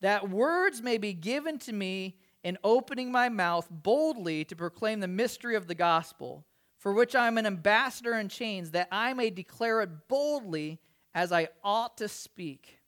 That 0.02 0.28
words 0.28 0.82
may 0.82 0.98
be 0.98 1.14
given 1.14 1.58
to 1.60 1.72
me 1.72 2.18
in 2.44 2.58
opening 2.62 3.10
my 3.10 3.30
mouth 3.30 3.68
boldly 3.70 4.44
to 4.44 4.54
proclaim 4.54 5.00
the 5.00 5.08
mystery 5.08 5.56
of 5.56 5.66
the 5.66 5.74
gospel 5.74 6.44
for 6.86 6.92
which 6.92 7.16
I 7.16 7.26
am 7.26 7.36
an 7.36 7.46
ambassador 7.46 8.14
in 8.14 8.28
chains, 8.28 8.70
that 8.70 8.86
I 8.92 9.12
may 9.12 9.30
declare 9.30 9.80
it 9.80 10.06
boldly 10.06 10.78
as 11.16 11.32
I 11.32 11.48
ought 11.64 11.96
to 11.96 12.06
speak. 12.06 12.78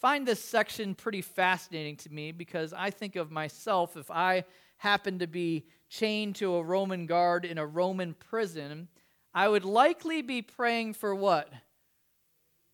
Find 0.00 0.24
this 0.24 0.38
section 0.38 0.94
pretty 0.94 1.20
fascinating 1.20 1.96
to 1.96 2.12
me 2.12 2.30
because 2.30 2.72
I 2.72 2.90
think 2.90 3.16
of 3.16 3.32
myself 3.32 3.96
if 3.96 4.08
I 4.08 4.44
happened 4.76 5.18
to 5.18 5.26
be 5.26 5.66
chained 5.88 6.36
to 6.36 6.54
a 6.54 6.62
Roman 6.62 7.06
guard 7.06 7.44
in 7.44 7.58
a 7.58 7.66
Roman 7.66 8.14
prison, 8.14 8.86
I 9.34 9.48
would 9.48 9.64
likely 9.64 10.22
be 10.22 10.40
praying 10.40 10.92
for 10.92 11.12
what? 11.12 11.52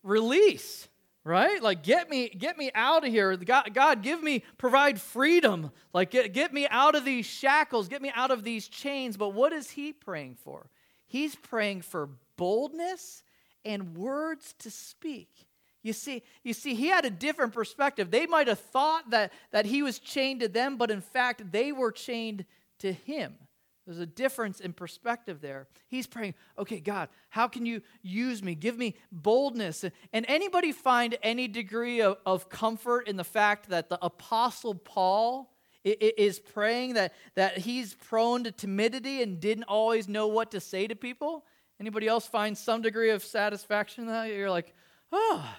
Release 0.03 0.89
right? 1.29 1.61
Like 1.61 1.83
get 1.83 2.09
me 2.09 2.29
get 2.29 2.57
me 2.57 2.71
out 2.73 3.05
of 3.05 3.11
here. 3.11 3.37
God, 3.37 3.71
god 3.73 4.01
give 4.01 4.21
me 4.21 4.43
provide 4.57 4.99
freedom. 4.99 5.71
Like 5.93 6.09
get, 6.09 6.33
get 6.33 6.51
me 6.51 6.67
out 6.69 6.95
of 6.95 7.05
these 7.05 7.25
shackles. 7.25 7.87
Get 7.87 8.01
me 8.01 8.11
out 8.15 8.31
of 8.31 8.43
these 8.43 8.67
chains. 8.67 9.15
But 9.15 9.29
what 9.29 9.53
is 9.53 9.69
he 9.69 9.93
praying 9.93 10.37
for? 10.43 10.69
He's 11.05 11.35
praying 11.35 11.83
for 11.83 12.09
boldness 12.35 13.23
and 13.63 13.95
words 13.95 14.55
to 14.59 14.71
speak. 14.71 15.29
You 15.83 15.93
see 15.93 16.23
you 16.43 16.53
see 16.53 16.73
he 16.73 16.87
had 16.87 17.05
a 17.05 17.11
different 17.11 17.53
perspective. 17.53 18.09
They 18.09 18.25
might 18.25 18.47
have 18.47 18.59
thought 18.59 19.11
that 19.11 19.31
that 19.51 19.67
he 19.67 19.83
was 19.83 19.99
chained 19.99 20.39
to 20.41 20.47
them 20.47 20.77
but 20.77 20.89
in 20.89 21.01
fact 21.01 21.51
they 21.51 21.71
were 21.71 21.91
chained 21.91 22.45
to 22.79 22.91
him 22.91 23.35
there's 23.89 23.97
a 23.97 24.05
difference 24.05 24.59
in 24.59 24.71
perspective 24.71 25.41
there. 25.41 25.65
He's 25.87 26.05
praying, 26.05 26.35
okay, 26.59 26.79
God, 26.79 27.09
how 27.29 27.47
can 27.47 27.65
you 27.65 27.81
use 28.03 28.43
me? 28.43 28.53
Give 28.53 28.77
me 28.77 28.93
boldness. 29.11 29.83
And 30.13 30.25
anybody 30.27 30.71
find 30.71 31.17
any 31.23 31.47
degree 31.47 31.99
of, 31.99 32.17
of 32.23 32.49
comfort 32.49 33.07
in 33.07 33.17
the 33.17 33.23
fact 33.23 33.69
that 33.69 33.89
the 33.89 33.97
Apostle 34.05 34.75
Paul 34.75 35.51
is 35.83 36.39
praying 36.39 36.93
that, 36.93 37.15
that 37.33 37.57
he's 37.57 37.95
prone 37.95 38.43
to 38.43 38.51
timidity 38.51 39.23
and 39.23 39.39
didn't 39.39 39.63
always 39.63 40.07
know 40.07 40.27
what 40.27 40.51
to 40.51 40.59
say 40.59 40.85
to 40.85 40.95
people? 40.95 41.43
Anybody 41.79 42.07
else 42.07 42.27
find 42.27 42.55
some 42.55 42.83
degree 42.83 43.09
of 43.09 43.23
satisfaction 43.23 44.03
in 44.03 44.11
that? 44.11 44.31
You're 44.31 44.51
like, 44.51 44.75
oh, 45.11 45.49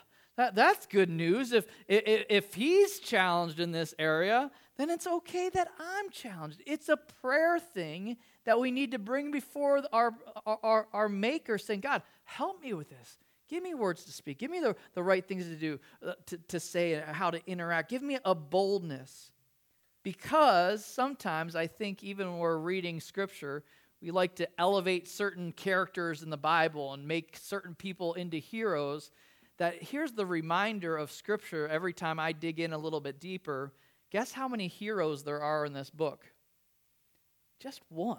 that, 0.41 0.55
that's 0.55 0.87
good 0.87 1.11
news. 1.11 1.53
If, 1.53 1.67
if, 1.87 2.25
if 2.31 2.55
he's 2.55 2.99
challenged 2.99 3.61
in 3.61 3.73
this 3.73 3.95
area, 3.99 4.51
then 4.79 4.89
it's 4.89 5.07
okay 5.07 5.51
that 5.51 5.69
I'm 5.79 6.09
challenged. 6.09 6.63
It's 6.67 6.89
a 6.89 6.97
prayer 6.97 7.59
thing 7.59 8.17
that 8.47 8.59
we 8.59 8.71
need 8.71 8.93
to 8.93 8.99
bring 8.99 9.31
before 9.31 9.83
our, 9.93 10.15
our, 10.47 10.89
our 10.95 11.09
Maker, 11.11 11.59
saying, 11.59 11.81
God, 11.81 12.03
help 12.25 12.63
me 12.63 12.73
with 12.73 12.89
this. 12.89 13.19
Give 13.51 13.63
me 13.63 13.75
words 13.75 14.05
to 14.05 14.13
speak. 14.13 14.39
Give 14.39 14.51
me 14.51 14.61
the, 14.61 14.75
the 14.95 15.03
right 15.03 15.27
things 15.27 15.45
to 15.45 15.57
do, 15.57 15.79
uh, 16.07 16.13
to, 16.27 16.39
to 16.49 16.59
say, 16.59 17.03
how 17.07 17.31
to 17.31 17.41
interact. 17.47 17.91
Give 17.91 18.01
me 18.01 18.17
a 18.25 18.35
boldness. 18.35 19.33
Because 20.03 20.83
sometimes 20.83 21.55
I 21.55 21.67
think, 21.67 22.03
even 22.03 22.31
when 22.31 22.39
we're 22.39 22.57
reading 22.57 23.01
Scripture, 23.01 23.63
we 24.01 24.11
like 24.11 24.37
to 24.37 24.49
elevate 24.59 25.07
certain 25.07 25.53
characters 25.53 26.23
in 26.23 26.31
the 26.31 26.39
Bible 26.39 26.95
and 26.95 27.07
make 27.07 27.37
certain 27.37 27.75
people 27.75 28.15
into 28.15 28.39
heroes. 28.39 29.11
That 29.61 29.81
here's 29.81 30.13
the 30.13 30.27
reminder 30.27 30.97
of 30.97 31.13
Scripture 31.13 31.69
every 31.69 31.93
time 31.93 32.19
I 32.19 32.33
dig 32.33 32.59
in 32.59 32.73
a 32.73 32.79
little 32.79 33.01
bit 33.01 33.21
deeper 33.21 33.73
Guess 34.11 34.33
how 34.33 34.49
many 34.49 34.69
heroes 34.69 35.23
there 35.23 35.41
are 35.41 35.65
in 35.65 35.73
this 35.73 35.91
book? 35.91 36.25
Just 37.61 37.81
one. 37.89 38.19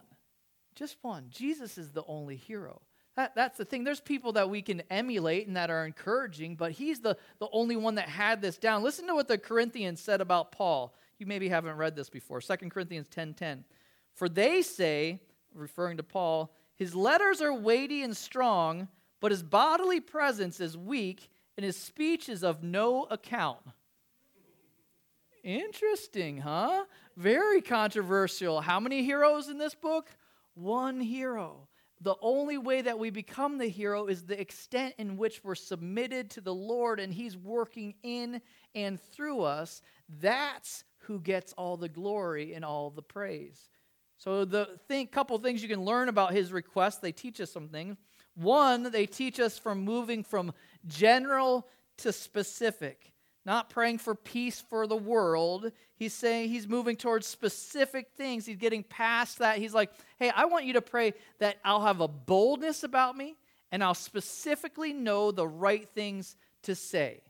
Just 0.76 0.98
one. 1.02 1.26
Jesus 1.30 1.78
is 1.78 1.92
the 1.92 2.04
only 2.08 2.38
hero. 2.38 2.82
That, 3.18 3.36
that's 3.36 3.58
the 3.58 3.66
thing. 3.66 3.84
There's 3.84 4.00
people 4.00 4.32
that 4.34 4.50
we 4.50 4.62
can 4.62 4.82
emulate 4.90 5.48
and 5.48 5.58
that 5.58 5.70
are 5.70 5.86
encouraging, 5.86 6.56
but 6.56 6.72
he's 6.72 7.02
the, 7.02 7.18
the 7.40 7.50
only 7.52 7.76
one 7.76 7.96
that 7.96 8.08
had 8.08 8.42
this 8.42 8.58
down. 8.58 8.84
Listen 8.84 9.06
to 9.08 9.14
what 9.14 9.28
the 9.28 9.38
Corinthians 9.38 10.00
said 10.00 10.22
about 10.22 10.54
Paul. 10.54 10.96
You 11.20 11.26
maybe 11.26 11.50
haven't 11.50 11.76
read 11.76 11.96
this 11.96 12.10
before. 12.10 12.40
2 12.40 12.56
Corinthians 12.70 13.10
10.10. 13.10 13.36
10. 13.36 13.66
For 14.14 14.30
they 14.30 14.62
say, 14.62 15.20
referring 15.54 15.98
to 15.98 16.04
Paul, 16.04 16.54
his 16.76 16.96
letters 16.96 17.42
are 17.42 17.54
weighty 17.54 18.04
and 18.04 18.16
strong, 18.16 18.88
but 19.22 19.32
his 19.32 19.44
bodily 19.44 20.02
presence 20.02 20.60
is 20.60 20.78
weak, 20.78 21.30
and 21.56 21.64
his 21.64 21.78
speech 21.78 22.28
is 22.28 22.44
of 22.44 22.64
no 22.64 23.06
account. 23.10 23.60
Interesting, 25.44 26.40
huh? 26.40 26.86
Very 27.16 27.62
controversial. 27.62 28.62
How 28.62 28.80
many 28.80 29.04
heroes 29.04 29.48
in 29.48 29.58
this 29.58 29.76
book? 29.76 30.10
One 30.56 31.00
hero. 31.00 31.68
The 32.02 32.16
only 32.22 32.58
way 32.58 32.82
that 32.82 32.98
we 32.98 33.12
become 33.12 33.60
the 33.60 33.68
hero 33.68 34.08
is 34.08 34.24
the 34.24 34.40
extent 34.40 34.96
in 34.98 35.18
which 35.18 35.44
we're 35.44 35.56
submitted 35.56 36.32
to 36.32 36.42
the 36.42 36.54
Lord 36.54 37.00
and 37.00 37.14
He's 37.14 37.38
working 37.38 37.94
in 38.02 38.42
and 38.74 39.00
through 39.00 39.42
us. 39.42 39.84
That's 40.20 40.84
who 41.00 41.20
gets 41.20 41.54
all 41.54 41.78
the 41.78 41.90
glory 41.90 42.54
and 42.54 42.66
all 42.66 42.90
the 42.90 43.04
praise. 43.04 43.70
So, 44.18 44.46
the 44.46 44.80
thing, 44.88 45.08
couple 45.08 45.38
things 45.38 45.62
you 45.62 45.70
can 45.70 45.84
learn 45.84 46.10
about 46.10 46.34
His 46.34 46.52
request, 46.52 47.02
they 47.02 47.12
teach 47.12 47.40
us 47.40 47.52
something. 47.52 47.98
One, 48.36 48.92
they 48.92 49.06
teach 49.06 49.40
us 49.40 49.58
from 49.58 49.82
moving 49.82 50.24
from 50.24 50.54
general 50.88 51.68
to 51.98 52.12
specific 52.14 53.12
not 53.46 53.70
praying 53.70 53.98
for 53.98 54.14
peace 54.14 54.64
for 54.70 54.86
the 54.86 54.96
world. 54.96 55.72
He's 55.96 56.14
saying 56.14 56.50
he's 56.50 56.68
moving 56.68 56.96
towards 56.96 57.26
specific 57.26 58.10
things. 58.16 58.46
He's 58.46 58.58
getting 58.58 58.84
past 58.84 59.40
that. 59.40 59.58
He's 59.58 59.74
like, 59.74 59.92
hey, 60.20 60.32
I 60.36 60.46
want 60.46 60.66
you 60.66 60.74
to 60.74 60.82
pray 60.82 61.14
that 61.40 61.58
I'll 61.66 61.82
have 61.82 62.02
a 62.02 62.08
boldness 62.08 62.84
about 62.84 63.18
me 63.18 63.36
and 63.72 63.84
I'll 63.84 63.94
specifically 63.94 64.94
know 64.94 65.32
the 65.32 65.48
right 65.48 65.88
things 65.90 66.36
to 66.64 66.76
say. 66.76 67.22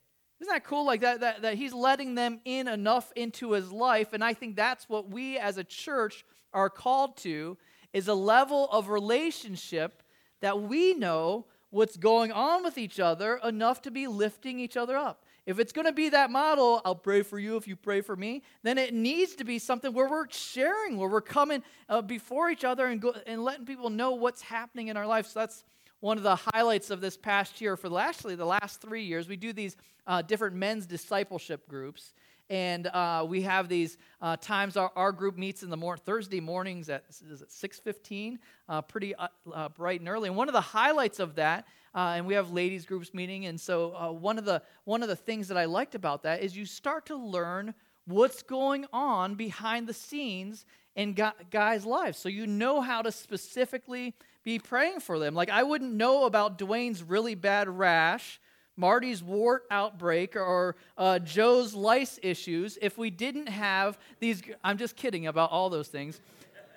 Isn't 0.42 0.52
that 0.52 0.66
cool? 0.66 0.86
Like 0.86 1.02
that, 1.02 1.22
that, 1.22 1.44
that 1.44 1.56
he's 1.56 1.74
letting 1.74 2.16
them 2.16 2.42
in 2.46 2.68
enough 2.68 3.12
into 3.16 3.52
his 3.52 3.72
life. 3.72 4.12
And 4.12 4.24
I 4.24 4.34
think 4.34 4.56
that's 4.56 4.90
what 4.90 5.10
we 5.10 5.38
as 5.38 5.58
a 5.58 5.64
church 5.64 6.26
are 6.52 6.70
called 6.70 7.16
to 7.18 7.58
is 7.94 8.08
a 8.08 8.14
level 8.14 8.68
of 8.72 8.90
relationship 8.90 10.02
that 10.42 10.62
we 10.62 10.94
know 10.94 11.46
what's 11.70 11.98
going 11.98 12.32
on 12.32 12.64
with 12.64 12.78
each 12.78 13.00
other 13.00 13.40
enough 13.44 13.82
to 13.84 13.92
be 13.92 14.08
lifting 14.08 14.60
each 14.60 14.76
other 14.78 14.98
up. 14.98 15.24
If 15.46 15.58
it's 15.58 15.72
going 15.72 15.88
to 15.88 15.94
be 15.94 16.10
that 16.10 16.30
model, 16.30 16.82
I'll 16.86 16.94
pray 16.96 17.24
for 17.24 17.40
you 17.40 17.58
if 17.58 17.68
you 17.68 17.76
pray 17.76 18.02
for 18.02 18.16
me, 18.16 18.44
then 18.62 18.78
it 18.78 18.94
needs 18.94 19.36
to 19.36 19.44
be 19.44 19.58
something 19.58 19.92
where 19.92 20.08
we're 20.08 20.30
sharing, 20.30 20.98
where 20.98 21.10
we're 21.10 21.22
coming 21.22 21.64
uh, 21.90 22.02
before 22.02 22.50
each 22.50 22.64
other 22.64 22.86
and, 22.86 23.02
go, 23.02 23.16
and 23.26 23.44
letting 23.44 23.66
people 23.66 23.90
know 23.90 24.12
what's 24.12 24.42
happening 24.42 24.90
in 24.90 24.98
our 24.98 25.08
lives. 25.08 25.30
So 25.30 25.40
that's 25.40 25.64
one 26.00 26.18
of 26.18 26.24
the 26.24 26.36
highlights 26.54 26.92
of 26.92 27.02
this 27.02 27.18
past 27.18 27.60
year 27.62 27.76
for 27.76 27.98
actually 28.00 28.36
the 28.36 28.46
last 28.46 28.82
three 28.82 29.04
years. 29.04 29.28
We 29.28 29.38
do 29.38 29.52
these 29.52 29.78
uh, 30.06 30.22
different 30.22 30.56
men's 30.56 30.86
discipleship 30.86 31.68
groups. 31.68 32.14
And 32.52 32.88
uh, 32.88 33.26
we 33.26 33.44
have 33.44 33.70
these 33.70 33.98
uh, 34.22 34.36
times 34.36 34.76
our, 34.76 34.92
our, 34.98 35.14
group 35.14 35.38
meets 35.38 35.64
in 35.64 35.70
the 35.70 35.78
mor- 35.78 35.96
Thursday 35.96 36.42
mornings 36.42 36.90
at 36.90 37.06
is 37.10 37.42
it 37.42 37.48
6.15, 37.48 38.40
uh, 38.68 38.82
pretty 38.82 39.16
uh, 39.16 39.30
uh, 39.54 39.70
bright 39.70 40.02
and 40.02 40.10
early. 40.10 40.28
And 40.28 40.36
one 40.36 40.50
of 40.50 40.54
the 40.54 40.60
highlights 40.60 41.20
of 41.20 41.36
that, 41.36 41.66
uh, 41.96 42.16
and 42.18 42.26
we 42.26 42.34
have 42.34 42.52
ladies 42.52 42.86
groups 42.86 43.14
meeting, 43.14 43.46
and 43.46 43.58
so 43.58 44.12
one, 44.20 44.38
of 44.38 44.44
the, 44.44 44.62
one 44.84 45.02
of 45.02 45.08
the 45.08 45.16
things 45.16 45.48
that 45.48 45.58
I 45.58 45.64
liked 45.64 45.96
about 45.96 46.24
that 46.24 46.44
is 46.44 46.58
you 46.58 46.66
start 46.66 47.06
to 47.06 47.16
learn 47.16 47.74
what's 48.06 48.44
going 48.44 48.86
on 48.92 49.36
behind 49.36 49.88
the 49.88 49.94
scenes 49.94 50.66
in 50.94 51.18
guys' 51.52 51.86
lives. 51.86 52.18
So 52.18 52.28
you 52.28 52.48
know 52.48 52.82
how 52.82 53.02
to 53.02 53.14
specifically 53.14 54.14
be 54.44 54.60
praying 54.60 55.00
for 55.00 55.20
them. 55.20 55.36
Like 55.36 55.50
I 55.50 55.64
wouldn't 55.64 55.94
know 55.94 56.26
about 56.26 56.58
Dwayne's 56.58 57.02
really 57.02 57.36
bad 57.36 57.70
rash 57.70 58.42
Marty's 58.78 59.22
wart 59.22 59.64
outbreak 59.70 60.36
or 60.36 60.76
uh, 60.98 61.20
Joe's 61.20 61.74
lice 61.74 62.20
issues 62.24 62.78
if 62.82 62.98
we 62.98 63.10
didn't 63.10 63.48
have 63.48 63.98
these. 64.20 64.42
I'm 64.64 64.78
just 64.78 64.96
kidding 64.96 65.28
about 65.28 65.52
all 65.52 65.70
those 65.70 65.88
things. 65.88 66.20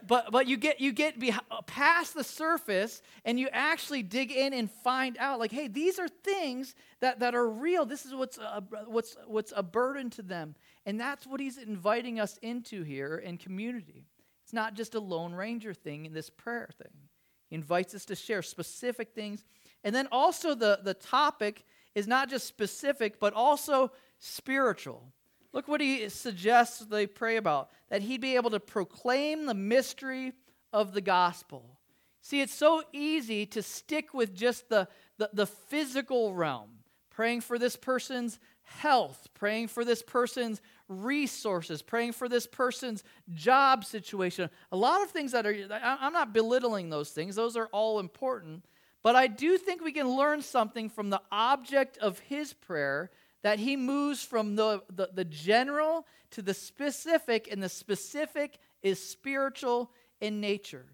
But, 0.07 0.31
but 0.31 0.47
you 0.47 0.57
get, 0.57 0.81
you 0.81 0.93
get 0.93 1.17
past 1.67 2.15
the 2.15 2.25
surface 2.25 3.01
and 3.25 3.41
you 3.41 3.49
actually 3.53 4.03
dig 4.03 4.31
in 4.31 4.53
and 4.53 4.71
find 4.71 5.17
out 5.19 5.39
like 5.39 5.51
hey 5.51 5.69
these 5.69 5.99
are 5.99 6.09
things 6.09 6.75
that, 7.01 7.21
that 7.21 7.35
are 7.35 7.49
real 7.49 7.87
this 7.87 8.05
is 8.05 8.15
what's 8.15 8.37
a, 8.39 8.63
what's, 8.87 9.17
what's 9.27 9.53
a 9.57 9.63
burden 9.63 10.11
to 10.11 10.23
them 10.23 10.55
and 10.85 11.01
that's 11.01 11.27
what 11.27 11.41
he's 11.41 11.57
inviting 11.57 12.21
us 12.21 12.39
into 12.43 12.83
here 12.83 13.17
in 13.17 13.39
community 13.39 14.05
it's 14.43 14.53
not 14.53 14.75
just 14.75 14.95
a 14.95 15.01
lone 15.01 15.35
ranger 15.35 15.73
thing 15.73 16.05
in 16.05 16.13
this 16.13 16.29
prayer 16.29 16.69
thing 16.77 16.93
he 17.49 17.57
invites 17.57 17.95
us 17.95 18.05
to 18.05 18.15
share 18.15 18.43
specific 18.43 19.15
things 19.15 19.45
and 19.85 19.95
then 19.95 20.07
also 20.13 20.55
the, 20.55 20.81
the 20.83 20.95
topic 20.95 21.65
is 21.95 22.07
not 22.07 22.29
just 22.29 22.47
specific, 22.47 23.21
but 23.21 23.33
also 23.35 23.93
spiritual. 24.19 25.13
Look 25.53 25.69
what 25.69 25.81
he 25.81 26.09
suggests 26.09 26.81
they 26.81 27.07
pray 27.07 27.37
about 27.37 27.71
that 27.89 28.03
he'd 28.03 28.21
be 28.21 28.35
able 28.35 28.51
to 28.51 28.61
proclaim 28.61 29.47
the 29.47 29.55
mystery 29.55 30.33
of 30.73 30.93
the 30.93 31.01
gospel. 31.01 31.79
See, 32.21 32.41
it's 32.41 32.55
so 32.55 32.83
easy 32.93 33.47
to 33.47 33.63
stick 33.63 34.15
with 34.15 34.35
just 34.35 34.69
the, 34.69 34.89
the, 35.19 35.31
the 35.33 35.47
physical 35.47 36.35
realm, 36.35 36.71
praying 37.11 37.43
for 37.43 37.59
this 37.59 37.77
person's 37.77 38.41
health, 38.63 39.29
praying 39.35 39.69
for 39.69 39.85
this 39.85 40.03
person's 40.03 40.61
resources, 40.89 41.83
praying 41.83 42.13
for 42.13 42.29
this 42.29 42.47
person's 42.47 43.05
job 43.33 43.85
situation. 43.85 44.51
A 44.73 44.77
lot 44.77 45.03
of 45.03 45.11
things 45.11 45.33
that 45.33 45.47
are, 45.47 45.55
I'm 45.71 46.13
not 46.13 46.33
belittling 46.33 46.91
those 46.91 47.11
things, 47.11 47.37
those 47.37 47.57
are 47.57 47.69
all 47.73 48.01
important. 48.01 48.65
But 49.05 49.17
I 49.17 49.27
do 49.27 49.59
think 49.59 49.85
we 49.85 49.93
can 49.93 50.17
learn 50.17 50.41
something 50.41 50.89
from 50.89 51.11
the 51.11 51.21
object 51.31 51.99
of 51.99 52.19
his 52.21 52.55
prayer 52.55 53.11
that 53.43 53.59
he 53.59 53.77
moves 53.77 54.25
from 54.25 54.57
the, 54.57 54.83
the, 54.91 55.11
the, 55.13 55.27
general 55.27 56.07
to 56.31 56.41
the 56.41 56.55
specific, 56.55 57.47
and 57.53 57.63
the 57.63 57.69
specific 57.69 58.59
is 58.83 58.99
spiritual 58.99 59.91
in 60.23 60.41
nature. 60.41 60.87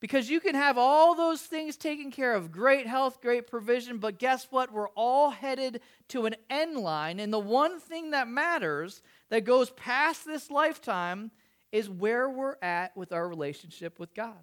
Because 0.00 0.30
you 0.30 0.40
can 0.40 0.54
have 0.54 0.78
all 0.78 1.14
those 1.14 1.42
things 1.42 1.76
taken 1.76 2.10
care 2.10 2.34
of 2.34 2.50
great 2.50 2.86
health, 2.86 3.20
great 3.20 3.46
provision, 3.46 3.98
but 3.98 4.18
guess 4.18 4.46
what? 4.48 4.72
We're 4.72 4.88
all 4.96 5.28
headed 5.28 5.82
to 6.08 6.24
an 6.24 6.36
end 6.48 6.78
line. 6.78 7.20
And 7.20 7.30
the 7.30 7.38
one 7.38 7.78
thing 7.78 8.12
that 8.12 8.26
matters 8.26 9.02
that 9.28 9.44
goes 9.44 9.68
past 9.72 10.24
this 10.24 10.50
lifetime 10.50 11.30
is 11.70 11.90
where 11.90 12.30
we're 12.30 12.56
at 12.62 12.96
with 12.96 13.12
our 13.12 13.28
relationship 13.28 13.98
with 13.98 14.14
God. 14.14 14.38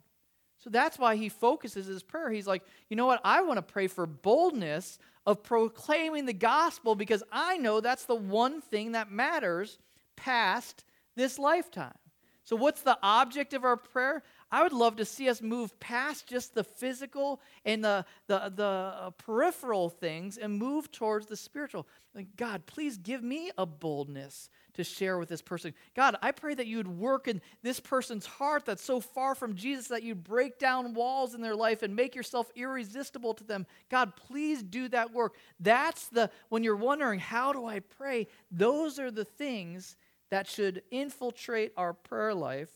So 0.60 0.70
that's 0.70 0.98
why 0.98 1.16
he 1.16 1.30
focuses 1.30 1.86
his 1.86 2.04
prayer. 2.04 2.32
He's 2.32 2.48
like, 2.48 2.64
you 2.90 2.96
know 2.98 3.06
what? 3.06 3.22
I 3.24 3.42
want 3.42 3.58
to 3.58 3.62
pray 3.62 3.88
for 3.88 4.06
boldness 4.06 4.98
of 5.26 5.44
proclaiming 5.44 6.26
the 6.26 6.34
gospel 6.34 6.96
because 6.96 7.24
I 7.32 7.58
know 7.58 7.80
that's 7.80 8.06
the 8.06 8.16
one 8.16 8.62
thing 8.62 8.94
that 8.94 9.12
matters 9.12 9.78
past 10.16 10.84
this 11.16 11.38
lifetime. 11.38 11.98
So, 12.44 12.56
what's 12.56 12.82
the 12.82 12.98
object 13.04 13.54
of 13.54 13.66
our 13.66 13.76
prayer? 13.76 14.24
I 14.50 14.64
would 14.64 14.72
love 14.72 14.96
to 14.96 15.06
see 15.06 15.28
us 15.28 15.42
move 15.42 15.78
past 15.82 16.28
just 16.28 16.56
the 16.56 16.64
physical 16.64 17.42
and 17.66 17.84
the, 17.84 18.06
the, 18.28 18.54
the 18.56 18.64
uh, 18.64 19.10
peripheral 19.10 19.90
things 19.90 20.38
and 20.38 20.58
move 20.58 20.90
towards 20.90 21.26
the 21.26 21.36
spiritual. 21.36 21.86
Like, 22.16 22.38
God, 22.38 22.66
please 22.66 22.98
give 22.98 23.22
me 23.22 23.52
a 23.58 23.66
boldness 23.66 24.50
to 24.78 24.84
share 24.84 25.18
with 25.18 25.28
this 25.28 25.42
person. 25.42 25.74
God, 25.96 26.16
I 26.22 26.32
pray 26.32 26.54
that 26.54 26.68
you 26.68 26.78
would 26.78 26.88
work 26.88 27.28
in 27.28 27.42
this 27.62 27.80
person's 27.80 28.26
heart 28.26 28.66
that's 28.66 28.84
so 28.84 29.00
far 29.00 29.36
from 29.36 29.56
Jesus 29.56 29.88
that 29.88 30.04
you'd 30.04 30.24
break 30.24 30.58
down 30.58 30.94
walls 30.94 31.36
in 31.36 31.42
their 31.42 31.56
life 31.56 31.84
and 31.84 31.96
make 31.96 32.16
yourself 32.16 32.50
irresistible 32.56 33.34
to 33.34 33.44
them. 33.44 33.66
God, 33.90 34.16
please 34.16 34.64
do 34.64 34.88
that 34.90 35.14
work. 35.14 35.36
That's 35.60 36.08
the, 36.08 36.30
when 36.50 36.64
you're 36.64 36.76
wondering, 36.76 37.20
how 37.20 37.54
do 37.54 37.66
I 37.66 37.80
pray? 37.80 38.28
Those 38.52 39.00
are 39.00 39.12
the 39.12 39.26
things 39.26 39.98
that 40.30 40.48
should 40.48 40.84
infiltrate 40.92 41.74
our 41.76 41.94
prayer 41.94 42.34
life 42.34 42.72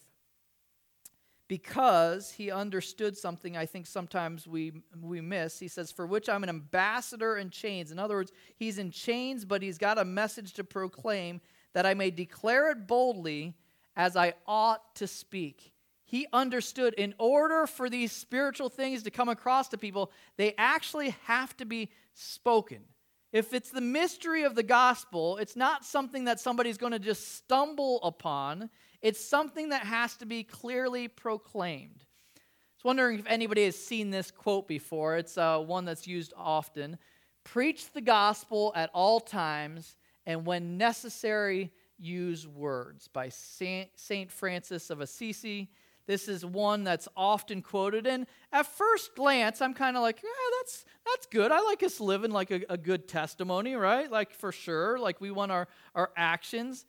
because 1.47 2.31
he 2.31 2.49
understood 2.49 3.17
something 3.17 3.57
I 3.57 3.65
think 3.65 3.85
sometimes 3.85 4.47
we, 4.47 4.71
we 5.01 5.19
miss. 5.19 5.59
He 5.59 5.67
says, 5.67 5.91
For 5.91 6.07
which 6.07 6.29
I'm 6.29 6.43
an 6.43 6.49
ambassador 6.49 7.35
in 7.35 7.49
chains. 7.49 7.91
In 7.91 7.99
other 7.99 8.15
words, 8.15 8.31
he's 8.55 8.77
in 8.77 8.89
chains, 8.89 9.43
but 9.43 9.61
he's 9.61 9.77
got 9.77 9.97
a 9.97 10.05
message 10.05 10.53
to 10.53 10.63
proclaim 10.63 11.41
that 11.73 11.85
I 11.85 11.93
may 11.93 12.11
declare 12.11 12.71
it 12.71 12.87
boldly 12.87 13.55
as 13.95 14.15
I 14.15 14.33
ought 14.45 14.95
to 14.95 15.07
speak. 15.07 15.71
He 16.03 16.27
understood 16.33 16.93
in 16.95 17.13
order 17.17 17.65
for 17.65 17.89
these 17.89 18.11
spiritual 18.11 18.69
things 18.69 19.03
to 19.03 19.11
come 19.11 19.29
across 19.29 19.69
to 19.69 19.77
people, 19.77 20.11
they 20.37 20.53
actually 20.57 21.15
have 21.25 21.55
to 21.57 21.65
be 21.65 21.89
spoken. 22.13 22.79
If 23.31 23.53
it's 23.53 23.69
the 23.69 23.79
mystery 23.79 24.43
of 24.43 24.55
the 24.55 24.63
gospel, 24.63 25.37
it's 25.37 25.55
not 25.55 25.85
something 25.85 26.25
that 26.25 26.41
somebody's 26.41 26.77
going 26.77 26.91
to 26.91 26.99
just 26.99 27.35
stumble 27.35 28.01
upon. 28.03 28.69
It's 29.01 29.23
something 29.23 29.69
that 29.69 29.83
has 29.83 30.17
to 30.17 30.25
be 30.25 30.43
clearly 30.43 31.07
proclaimed. 31.07 32.03
I 32.35 32.41
was 32.77 32.83
wondering 32.83 33.19
if 33.19 33.27
anybody 33.27 33.63
has 33.63 33.77
seen 33.77 34.09
this 34.09 34.31
quote 34.31 34.67
before. 34.67 35.15
It's 35.15 35.37
uh, 35.37 35.59
one 35.59 35.85
that's 35.85 36.07
used 36.07 36.33
often. 36.35 36.97
Preach 37.45 37.91
the 37.93 38.01
gospel 38.01 38.73
at 38.75 38.89
all 38.93 39.21
times, 39.21 39.95
and 40.31 40.45
when 40.45 40.77
necessary, 40.77 41.71
use 41.97 42.47
words 42.47 43.07
by 43.07 43.29
Saint 43.29 44.31
Francis 44.31 44.89
of 44.89 45.01
Assisi. 45.01 45.69
This 46.07 46.27
is 46.27 46.43
one 46.43 46.83
that's 46.83 47.07
often 47.15 47.61
quoted, 47.61 48.07
and 48.07 48.25
at 48.51 48.65
first 48.65 49.15
glance, 49.15 49.61
I'm 49.61 49.73
kind 49.73 49.95
of 49.95 50.01
like, 50.01 50.21
yeah, 50.23 50.29
that's 50.59 50.83
that's 51.05 51.27
good. 51.27 51.51
I 51.51 51.61
like 51.61 51.83
us 51.83 51.99
living 51.99 52.31
like 52.31 52.49
a, 52.51 52.61
a 52.69 52.77
good 52.77 53.07
testimony, 53.07 53.75
right? 53.75 54.11
Like 54.11 54.33
for 54.33 54.51
sure, 54.51 54.97
like 54.97 55.21
we 55.21 55.31
want 55.31 55.51
our 55.51 55.67
our 55.93 56.11
actions. 56.17 56.85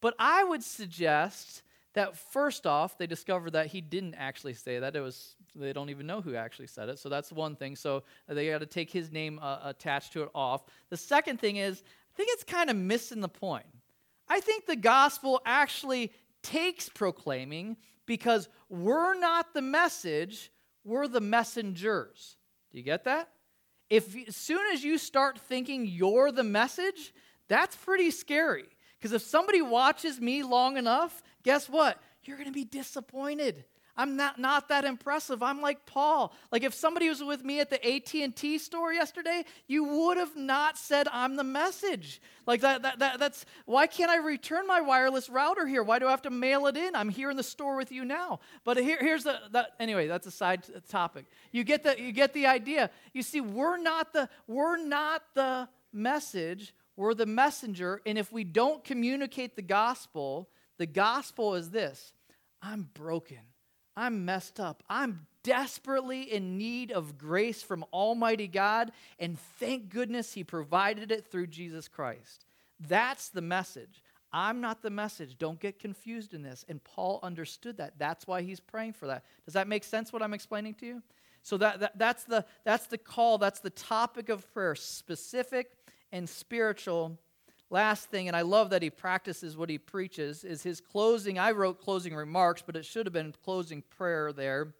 But 0.00 0.14
I 0.18 0.44
would 0.44 0.62
suggest 0.62 1.62
that 1.94 2.16
first 2.16 2.66
off, 2.66 2.98
they 2.98 3.06
discovered 3.06 3.52
that 3.52 3.68
he 3.68 3.80
didn't 3.80 4.14
actually 4.14 4.54
say 4.54 4.78
that. 4.80 4.96
It 4.96 5.00
was 5.00 5.36
they 5.54 5.72
don't 5.72 5.90
even 5.90 6.06
know 6.06 6.20
who 6.20 6.34
actually 6.34 6.66
said 6.66 6.88
it. 6.88 6.98
So 6.98 7.08
that's 7.08 7.30
one 7.30 7.54
thing. 7.54 7.76
So 7.76 8.02
they 8.26 8.50
got 8.50 8.58
to 8.58 8.66
take 8.66 8.90
his 8.90 9.12
name 9.12 9.38
uh, 9.40 9.58
attached 9.62 10.12
to 10.14 10.24
it 10.24 10.30
off. 10.34 10.64
The 10.90 10.96
second 10.96 11.38
thing 11.38 11.56
is, 11.56 11.84
I 12.14 12.16
think 12.16 12.30
it's 12.32 12.44
kind 12.44 12.70
of 12.70 12.76
missing 12.76 13.20
the 13.20 13.28
point. 13.28 13.66
I 14.28 14.40
think 14.40 14.66
the 14.66 14.76
gospel 14.76 15.42
actually 15.44 16.12
takes 16.42 16.88
proclaiming 16.88 17.76
because 18.06 18.48
we're 18.68 19.18
not 19.18 19.52
the 19.52 19.62
message, 19.62 20.52
we're 20.84 21.08
the 21.08 21.20
messengers. 21.20 22.36
Do 22.70 22.78
you 22.78 22.84
get 22.84 23.04
that? 23.04 23.30
If 23.90 24.16
as 24.28 24.36
soon 24.36 24.62
as 24.72 24.84
you 24.84 24.96
start 24.96 25.38
thinking 25.38 25.86
you're 25.86 26.30
the 26.30 26.44
message, 26.44 27.12
that's 27.48 27.74
pretty 27.74 28.10
scary. 28.10 28.66
Because 28.98 29.12
if 29.12 29.22
somebody 29.22 29.60
watches 29.60 30.20
me 30.20 30.42
long 30.42 30.76
enough, 30.76 31.22
guess 31.42 31.68
what? 31.68 32.00
You're 32.24 32.36
going 32.36 32.48
to 32.48 32.52
be 32.52 32.64
disappointed. 32.64 33.64
I'm 33.96 34.16
not, 34.16 34.38
not 34.38 34.68
that 34.68 34.84
impressive. 34.84 35.42
I'm 35.42 35.60
like 35.60 35.86
Paul. 35.86 36.32
Like 36.50 36.64
if 36.64 36.74
somebody 36.74 37.08
was 37.08 37.22
with 37.22 37.44
me 37.44 37.60
at 37.60 37.70
the 37.70 37.86
AT&T 37.86 38.58
store 38.58 38.92
yesterday, 38.92 39.44
you 39.68 39.84
would 39.84 40.16
have 40.16 40.36
not 40.36 40.76
said 40.76 41.06
I'm 41.12 41.36
the 41.36 41.44
message. 41.44 42.20
Like 42.46 42.60
that, 42.62 42.82
that, 42.82 42.98
that 42.98 43.18
that's 43.20 43.46
why 43.66 43.86
can't 43.86 44.10
I 44.10 44.16
return 44.16 44.66
my 44.66 44.80
wireless 44.80 45.30
router 45.30 45.66
here? 45.66 45.82
Why 45.82 46.00
do 46.00 46.08
I 46.08 46.10
have 46.10 46.22
to 46.22 46.30
mail 46.30 46.66
it 46.66 46.76
in? 46.76 46.96
I'm 46.96 47.08
here 47.08 47.30
in 47.30 47.36
the 47.36 47.44
store 47.44 47.76
with 47.76 47.92
you 47.92 48.04
now. 48.04 48.40
But 48.64 48.78
here, 48.78 48.98
here's 49.00 49.24
the 49.24 49.38
that, 49.52 49.74
anyway, 49.78 50.08
that's 50.08 50.26
a 50.26 50.32
side 50.32 50.64
topic. 50.88 51.26
You 51.52 51.62
get 51.62 51.84
the 51.84 52.00
you 52.00 52.12
get 52.12 52.32
the 52.32 52.46
idea. 52.46 52.90
You 53.12 53.22
see, 53.22 53.40
we're 53.40 53.78
not 53.78 54.12
the 54.12 54.28
we're 54.48 54.76
not 54.76 55.22
the 55.34 55.68
message, 55.92 56.74
we're 56.96 57.14
the 57.14 57.26
messenger, 57.26 58.02
and 58.04 58.18
if 58.18 58.32
we 58.32 58.42
don't 58.42 58.82
communicate 58.84 59.54
the 59.54 59.62
gospel, 59.62 60.48
the 60.78 60.86
gospel 60.86 61.54
is 61.54 61.70
this. 61.70 62.12
I'm 62.60 62.88
broken. 62.94 63.38
I'm 63.96 64.24
messed 64.24 64.58
up. 64.60 64.82
I'm 64.88 65.26
desperately 65.42 66.22
in 66.22 66.58
need 66.58 66.90
of 66.90 67.18
grace 67.18 67.62
from 67.62 67.84
Almighty 67.92 68.48
God, 68.48 68.92
and 69.18 69.38
thank 69.58 69.90
goodness 69.90 70.32
He 70.32 70.44
provided 70.44 71.12
it 71.12 71.26
through 71.26 71.48
Jesus 71.48 71.88
Christ. 71.88 72.46
That's 72.80 73.28
the 73.28 73.42
message. 73.42 74.02
I'm 74.32 74.60
not 74.60 74.82
the 74.82 74.90
message. 74.90 75.38
Don't 75.38 75.60
get 75.60 75.78
confused 75.78 76.34
in 76.34 76.42
this. 76.42 76.64
And 76.68 76.82
Paul 76.82 77.20
understood 77.22 77.76
that. 77.76 77.94
That's 77.98 78.26
why 78.26 78.42
he's 78.42 78.58
praying 78.58 78.94
for 78.94 79.06
that. 79.06 79.24
Does 79.44 79.54
that 79.54 79.68
make 79.68 79.84
sense 79.84 80.12
what 80.12 80.22
I'm 80.22 80.34
explaining 80.34 80.74
to 80.74 80.86
you? 80.86 81.02
So 81.44 81.56
that, 81.58 81.78
that, 81.78 81.98
that's, 81.98 82.24
the, 82.24 82.44
that's 82.64 82.88
the 82.88 82.98
call, 82.98 83.38
that's 83.38 83.60
the 83.60 83.70
topic 83.70 84.30
of 84.30 84.52
prayer, 84.52 84.74
specific 84.74 85.70
and 86.10 86.28
spiritual 86.28 87.16
last 87.74 88.08
thing, 88.08 88.28
and 88.28 88.36
I 88.36 88.42
love 88.42 88.70
that 88.70 88.82
he 88.82 88.88
practices 88.88 89.56
what 89.56 89.68
he 89.68 89.78
preaches, 89.78 90.44
is 90.44 90.62
his 90.62 90.80
closing. 90.80 91.40
I 91.40 91.50
wrote 91.50 91.82
closing 91.82 92.14
remarks, 92.14 92.62
but 92.64 92.76
it 92.76 92.84
should 92.84 93.04
have 93.04 93.12
been 93.12 93.34
closing 93.44 93.82
prayer 93.82 94.32
there. 94.32 94.74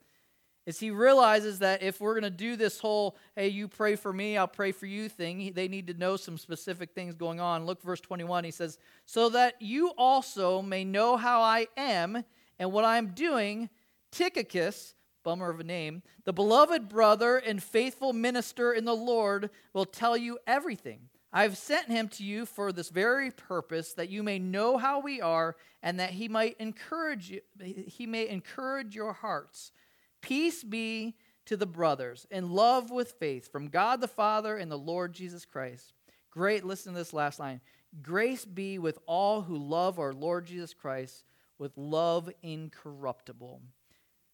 Is 0.65 0.79
he 0.79 0.91
realizes 0.91 1.59
that 1.59 1.83
if 1.83 1.99
we're 1.99 2.13
going 2.13 2.23
to 2.23 2.29
do 2.29 2.55
this 2.55 2.79
whole, 2.79 3.17
hey, 3.35 3.49
you 3.49 3.67
pray 3.67 3.97
for 3.97 4.13
me, 4.13 4.37
I'll 4.37 4.47
pray 4.47 4.71
for 4.71 4.85
you 4.85 5.09
thing, 5.09 5.51
they 5.53 5.67
need 5.67 5.87
to 5.87 5.93
know 5.93 6.15
some 6.15 6.37
specific 6.37 6.95
things 6.95 7.15
going 7.15 7.41
on. 7.41 7.65
Look, 7.65 7.83
verse 7.83 7.99
21, 7.99 8.45
he 8.45 8.51
says, 8.51 8.79
So 9.05 9.27
that 9.29 9.61
you 9.61 9.89
also 9.97 10.61
may 10.61 10.85
know 10.85 11.17
how 11.17 11.41
I 11.41 11.67
am 11.75 12.23
and 12.57 12.71
what 12.71 12.85
I'm 12.85 13.07
doing, 13.07 13.69
Tychicus, 14.11 14.95
bummer 15.21 15.49
of 15.49 15.59
a 15.59 15.65
name, 15.65 16.01
the 16.23 16.31
beloved 16.31 16.87
brother 16.87 17.37
and 17.37 17.61
faithful 17.61 18.13
minister 18.13 18.71
in 18.71 18.85
the 18.85 18.95
Lord, 18.95 19.49
will 19.73 19.85
tell 19.85 20.15
you 20.15 20.39
everything. 20.47 21.09
I've 21.35 21.57
sent 21.57 21.89
him 21.89 22.07
to 22.07 22.23
you 22.23 22.45
for 22.45 22.71
this 22.71 22.87
very 22.87 23.29
purpose, 23.29 23.91
that 23.95 24.09
you 24.09 24.23
may 24.23 24.39
know 24.39 24.77
how 24.77 25.01
we 25.01 25.19
are, 25.19 25.57
and 25.83 25.99
that 25.99 26.11
he 26.11 26.29
might 26.29 26.55
encourage 26.61 27.29
you, 27.29 27.41
he 27.61 28.07
may 28.07 28.29
encourage 28.29 28.95
your 28.95 29.11
hearts. 29.11 29.73
Peace 30.21 30.63
be 30.63 31.17
to 31.43 31.57
the 31.57 31.65
brothers, 31.65 32.25
and 32.31 32.51
love 32.51 32.89
with 32.89 33.15
faith 33.19 33.51
from 33.51 33.67
God 33.67 33.99
the 33.99 34.07
Father 34.07 34.55
and 34.55 34.71
the 34.71 34.77
Lord 34.77 35.11
Jesus 35.11 35.43
Christ. 35.43 35.91
Great, 36.31 36.63
listen 36.63 36.93
to 36.93 36.99
this 36.99 37.11
last 37.11 37.37
line. 37.37 37.59
Grace 38.01 38.45
be 38.45 38.79
with 38.79 38.97
all 39.05 39.41
who 39.41 39.57
love 39.57 39.99
our 39.99 40.13
Lord 40.13 40.45
Jesus 40.45 40.73
Christ 40.73 41.25
with 41.57 41.77
love 41.77 42.29
incorruptible. 42.43 43.61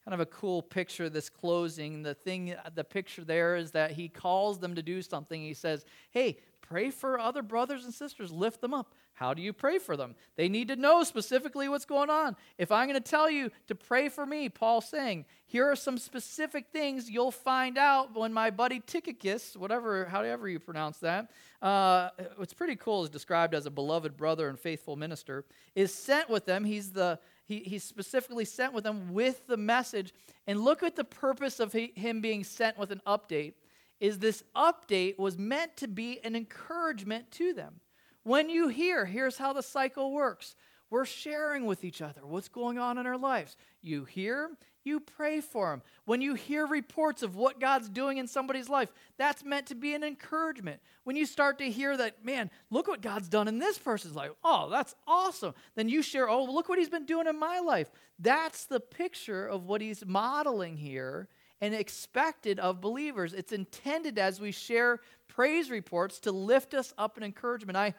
Kind 0.06 0.14
of 0.14 0.20
a 0.20 0.26
cool 0.28 0.62
picture, 0.62 1.10
this 1.10 1.30
closing. 1.30 2.02
The 2.02 2.16
thing, 2.16 2.56
the 2.74 2.84
picture 2.84 3.24
there 3.24 3.56
is 3.56 3.72
that 3.72 3.92
he 3.92 4.08
calls 4.08 4.60
them 4.60 4.76
to 4.76 4.82
do 4.82 5.02
something. 5.02 5.42
He 5.42 5.54
says, 5.54 5.86
Hey, 6.10 6.38
Pray 6.72 6.90
for 6.90 7.20
other 7.20 7.42
brothers 7.42 7.84
and 7.84 7.94
sisters, 7.94 8.32
lift 8.32 8.62
them 8.62 8.74
up. 8.74 8.94
How 9.12 9.34
do 9.34 9.42
you 9.42 9.52
pray 9.52 9.78
for 9.78 9.98
them? 9.98 10.16
They 10.38 10.48
need 10.48 10.70
to 10.70 10.78
know 10.78 11.04
specifically 11.04 11.68
what's 11.68 11.84
going 11.84 12.10
on. 12.10 12.38
If 12.58 12.72
I'm 12.72 12.88
going 12.88 13.00
to 13.00 13.10
tell 13.10 13.30
you 13.30 13.52
to 13.68 13.76
pray 13.76 14.08
for 14.08 14.26
me, 14.26 14.48
Paul's 14.48 14.88
saying, 14.88 15.26
here 15.48 15.70
are 15.70 15.76
some 15.76 15.98
specific 15.98 16.68
things 16.72 17.10
you'll 17.10 17.30
find 17.30 17.78
out 17.78 18.16
when 18.16 18.32
my 18.32 18.52
buddy 18.52 18.80
Tychicus, 18.80 19.58
whatever, 19.58 20.06
however 20.06 20.48
you 20.48 20.60
pronounce 20.60 21.00
that, 21.00 21.30
uh, 21.62 22.12
pretty 22.56 22.78
cool 22.78 23.04
is 23.04 23.10
described 23.10 23.54
as 23.54 23.66
a 23.66 23.70
beloved 23.70 24.16
brother 24.16 24.48
and 24.48 24.58
faithful 24.58 24.96
minister, 24.96 25.44
is 25.76 25.94
sent 25.94 26.30
with 26.30 26.46
them. 26.46 26.64
He's 26.64 26.94
the 26.94 27.20
he, 27.50 27.60
he's 27.60 27.84
specifically 27.84 28.46
sent 28.46 28.72
with 28.72 28.86
them 28.86 29.12
with 29.12 29.46
the 29.46 29.58
message. 29.58 30.14
And 30.48 30.62
look 30.62 30.84
at 30.84 30.96
the 30.96 31.04
purpose 31.04 31.60
of 31.60 31.74
he, 31.74 31.92
him 31.96 32.22
being 32.22 32.46
sent 32.46 32.78
with 32.78 32.92
an 32.92 33.02
update 33.06 33.56
is 34.02 34.20
this 34.20 34.44
update 34.56 35.18
was 35.18 35.38
meant 35.38 35.78
to 35.78 35.88
be 35.88 36.20
an 36.26 36.36
encouragement 36.36 37.32
to 37.32 37.54
them. 37.54 37.80
When 38.24 38.50
you 38.50 38.68
hear, 38.68 39.06
here's 39.06 39.38
how 39.38 39.54
the 39.54 39.64
cycle 39.64 40.12
works. 40.12 40.56
We're 40.90 41.06
sharing 41.06 41.66
with 41.66 41.86
each 41.86 42.02
other 42.02 42.26
what's 42.26 42.50
going 42.50 42.78
on 42.78 42.98
in 42.98 43.06
our 43.06 43.18
lives. 43.18 43.56
You 43.82 44.04
hear, 44.04 44.50
you 44.84 45.00
pray 45.00 45.40
for 45.40 45.70
them. 45.70 45.84
When 46.06 46.20
you 46.20 46.34
hear 46.34 46.66
reports 46.66 47.22
of 47.22 47.36
what 47.36 47.60
God's 47.60 47.90
doing 47.90 48.18
in 48.18 48.28
somebody's 48.28 48.70
life, 48.70 48.92
that's 49.18 49.46
meant 49.46 49.68
to 49.68 49.76
be 49.76 49.94
an 49.94 50.04
encouragement. 50.04 50.82
When 51.04 51.16
you 51.16 51.26
start 51.26 51.60
to 51.60 51.70
hear 51.70 51.96
that, 51.96 52.26
man, 52.26 52.50
look 52.72 52.88
what 52.88 53.02
God's 53.02 53.30
done 53.30 53.48
in 53.48 53.60
this 53.60 53.78
person's 53.78 54.16
life. 54.16 54.32
Oh, 54.44 54.70
that's 54.70 54.96
awesome. 55.08 55.54
Then 55.76 55.88
you 55.88 56.02
share, 56.02 56.28
oh, 56.28 56.44
look 56.44 56.68
what 56.68 56.80
he's 56.80 56.90
been 56.90 57.06
doing 57.06 57.28
in 57.28 57.40
my 57.40 57.60
life. 57.60 57.92
That's 58.20 58.66
the 58.66 58.80
picture 58.80 59.46
of 59.46 59.66
what 59.66 59.82
he's 59.82 60.04
modeling 60.06 60.78
here 60.78 61.30
and 61.62 61.76
expected 61.76 62.60
of 62.60 62.82
believers. 62.82 63.34
It's 63.34 63.52
intended 63.52 64.18
as 64.18 64.42
we 64.42 64.52
share 64.52 65.00
praise 65.28 65.70
reports 65.70 66.20
to 66.22 66.32
lift 66.32 66.74
us 66.74 66.94
up 66.98 67.18
in 67.18 67.24
encouragement. 67.24 67.78
I 67.78 67.94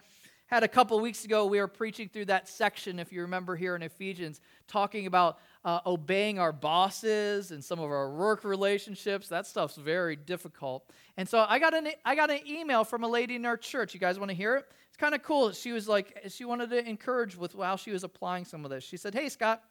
had 0.47 0.65
a 0.65 0.69
couple 0.69 1.01
weeks 1.01 1.25
ago, 1.25 1.47
we 1.47 1.59
were 1.59 1.69
preaching 1.69 2.11
through 2.13 2.27
that 2.27 2.47
section, 2.47 2.99
if 2.99 3.11
you 3.11 3.23
remember 3.23 3.57
here 3.57 3.75
in 3.75 3.83
Ephesians, 3.83 4.43
talking 4.69 5.07
about 5.07 5.39
uh, 5.65 5.81
obeying 5.87 6.39
our 6.39 6.53
bosses 6.53 7.53
and 7.53 7.65
some 7.65 7.79
of 7.79 7.91
our 7.91 8.11
work 8.13 8.45
relationships. 8.45 9.29
That 9.29 9.47
stuff's 9.47 9.77
very 9.77 10.15
difficult. 10.15 10.91
And 11.17 11.27
so 11.27 11.47
I 11.49 11.59
got 11.59 11.73
an, 11.73 11.89
I 12.05 12.15
got 12.15 12.31
an 12.31 12.41
email 12.47 12.85
from 12.85 13.03
a 13.03 13.09
lady 13.09 13.37
in 13.37 13.47
our 13.47 13.57
church. 13.57 13.95
You 13.95 14.01
guys 14.01 14.19
want 14.19 14.31
to 14.31 14.37
hear 14.37 14.57
it? 14.57 14.67
It's 14.89 14.97
kind 14.99 15.15
of 15.15 15.23
cool. 15.23 15.53
She 15.53 15.73
was 15.73 15.89
like, 15.89 16.21
she 16.29 16.45
wanted 16.45 16.69
to 16.69 16.87
encourage 16.87 17.35
with 17.35 17.55
while 17.55 17.79
she 17.79 17.91
was 17.91 18.05
applying 18.05 18.45
some 18.45 18.63
of 18.67 18.71
this. 18.71 18.85
She 18.85 18.99
said, 18.99 19.15
Hey, 19.15 19.31
Scott, 19.31 19.63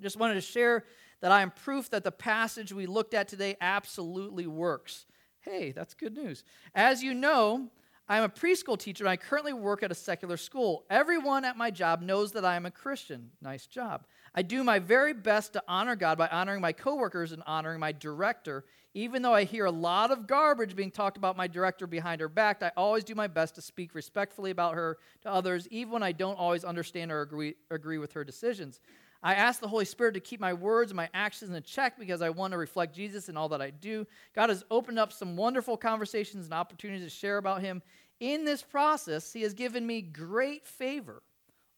just 0.00 0.16
wanted 0.16 0.34
to 0.34 0.40
share 0.40 0.84
that 1.20 1.32
I 1.32 1.42
am 1.42 1.50
proof 1.50 1.90
that 1.90 2.04
the 2.04 2.12
passage 2.12 2.72
we 2.72 2.86
looked 2.86 3.14
at 3.14 3.28
today 3.28 3.56
absolutely 3.60 4.46
works. 4.46 5.06
Hey, 5.40 5.72
that's 5.72 5.94
good 5.94 6.14
news. 6.14 6.44
As 6.74 7.02
you 7.02 7.14
know, 7.14 7.68
I 8.06 8.18
am 8.18 8.24
a 8.24 8.28
preschool 8.28 8.78
teacher 8.78 9.04
and 9.04 9.10
I 9.10 9.16
currently 9.16 9.54
work 9.54 9.82
at 9.82 9.90
a 9.90 9.94
secular 9.94 10.36
school. 10.36 10.84
Everyone 10.90 11.44
at 11.44 11.56
my 11.56 11.70
job 11.70 12.02
knows 12.02 12.32
that 12.32 12.44
I 12.44 12.56
am 12.56 12.66
a 12.66 12.70
Christian. 12.70 13.30
Nice 13.40 13.66
job. 13.66 14.04
I 14.34 14.42
do 14.42 14.62
my 14.62 14.78
very 14.78 15.14
best 15.14 15.54
to 15.54 15.62
honor 15.66 15.96
God 15.96 16.18
by 16.18 16.28
honoring 16.28 16.60
my 16.60 16.72
coworkers 16.72 17.32
and 17.32 17.42
honoring 17.46 17.80
my 17.80 17.92
director. 17.92 18.64
Even 18.92 19.22
though 19.22 19.32
I 19.32 19.44
hear 19.44 19.64
a 19.64 19.70
lot 19.70 20.10
of 20.10 20.26
garbage 20.26 20.76
being 20.76 20.90
talked 20.90 21.16
about 21.16 21.36
my 21.36 21.46
director 21.46 21.86
behind 21.86 22.20
her 22.20 22.28
back, 22.28 22.62
I 22.62 22.72
always 22.76 23.04
do 23.04 23.14
my 23.14 23.26
best 23.26 23.54
to 23.54 23.62
speak 23.62 23.94
respectfully 23.94 24.50
about 24.50 24.74
her 24.74 24.98
to 25.22 25.32
others, 25.32 25.66
even 25.70 25.92
when 25.92 26.02
I 26.02 26.12
don't 26.12 26.38
always 26.38 26.64
understand 26.64 27.10
or 27.10 27.22
agree, 27.22 27.54
agree 27.70 27.98
with 27.98 28.12
her 28.12 28.22
decisions. 28.22 28.80
I 29.24 29.36
ask 29.36 29.58
the 29.58 29.68
Holy 29.68 29.86
Spirit 29.86 30.12
to 30.14 30.20
keep 30.20 30.38
my 30.38 30.52
words 30.52 30.90
and 30.90 30.96
my 30.96 31.08
actions 31.14 31.50
in 31.50 31.62
check 31.62 31.98
because 31.98 32.20
I 32.20 32.28
want 32.28 32.52
to 32.52 32.58
reflect 32.58 32.94
Jesus 32.94 33.30
in 33.30 33.38
all 33.38 33.48
that 33.48 33.62
I 33.62 33.70
do. 33.70 34.06
God 34.36 34.50
has 34.50 34.64
opened 34.70 34.98
up 34.98 35.14
some 35.14 35.34
wonderful 35.34 35.78
conversations 35.78 36.44
and 36.44 36.52
opportunities 36.52 37.04
to 37.04 37.08
share 37.10 37.38
about 37.38 37.62
Him. 37.62 37.80
In 38.20 38.44
this 38.44 38.60
process, 38.62 39.32
He 39.32 39.40
has 39.40 39.54
given 39.54 39.86
me 39.86 40.02
great 40.02 40.66
favor. 40.66 41.22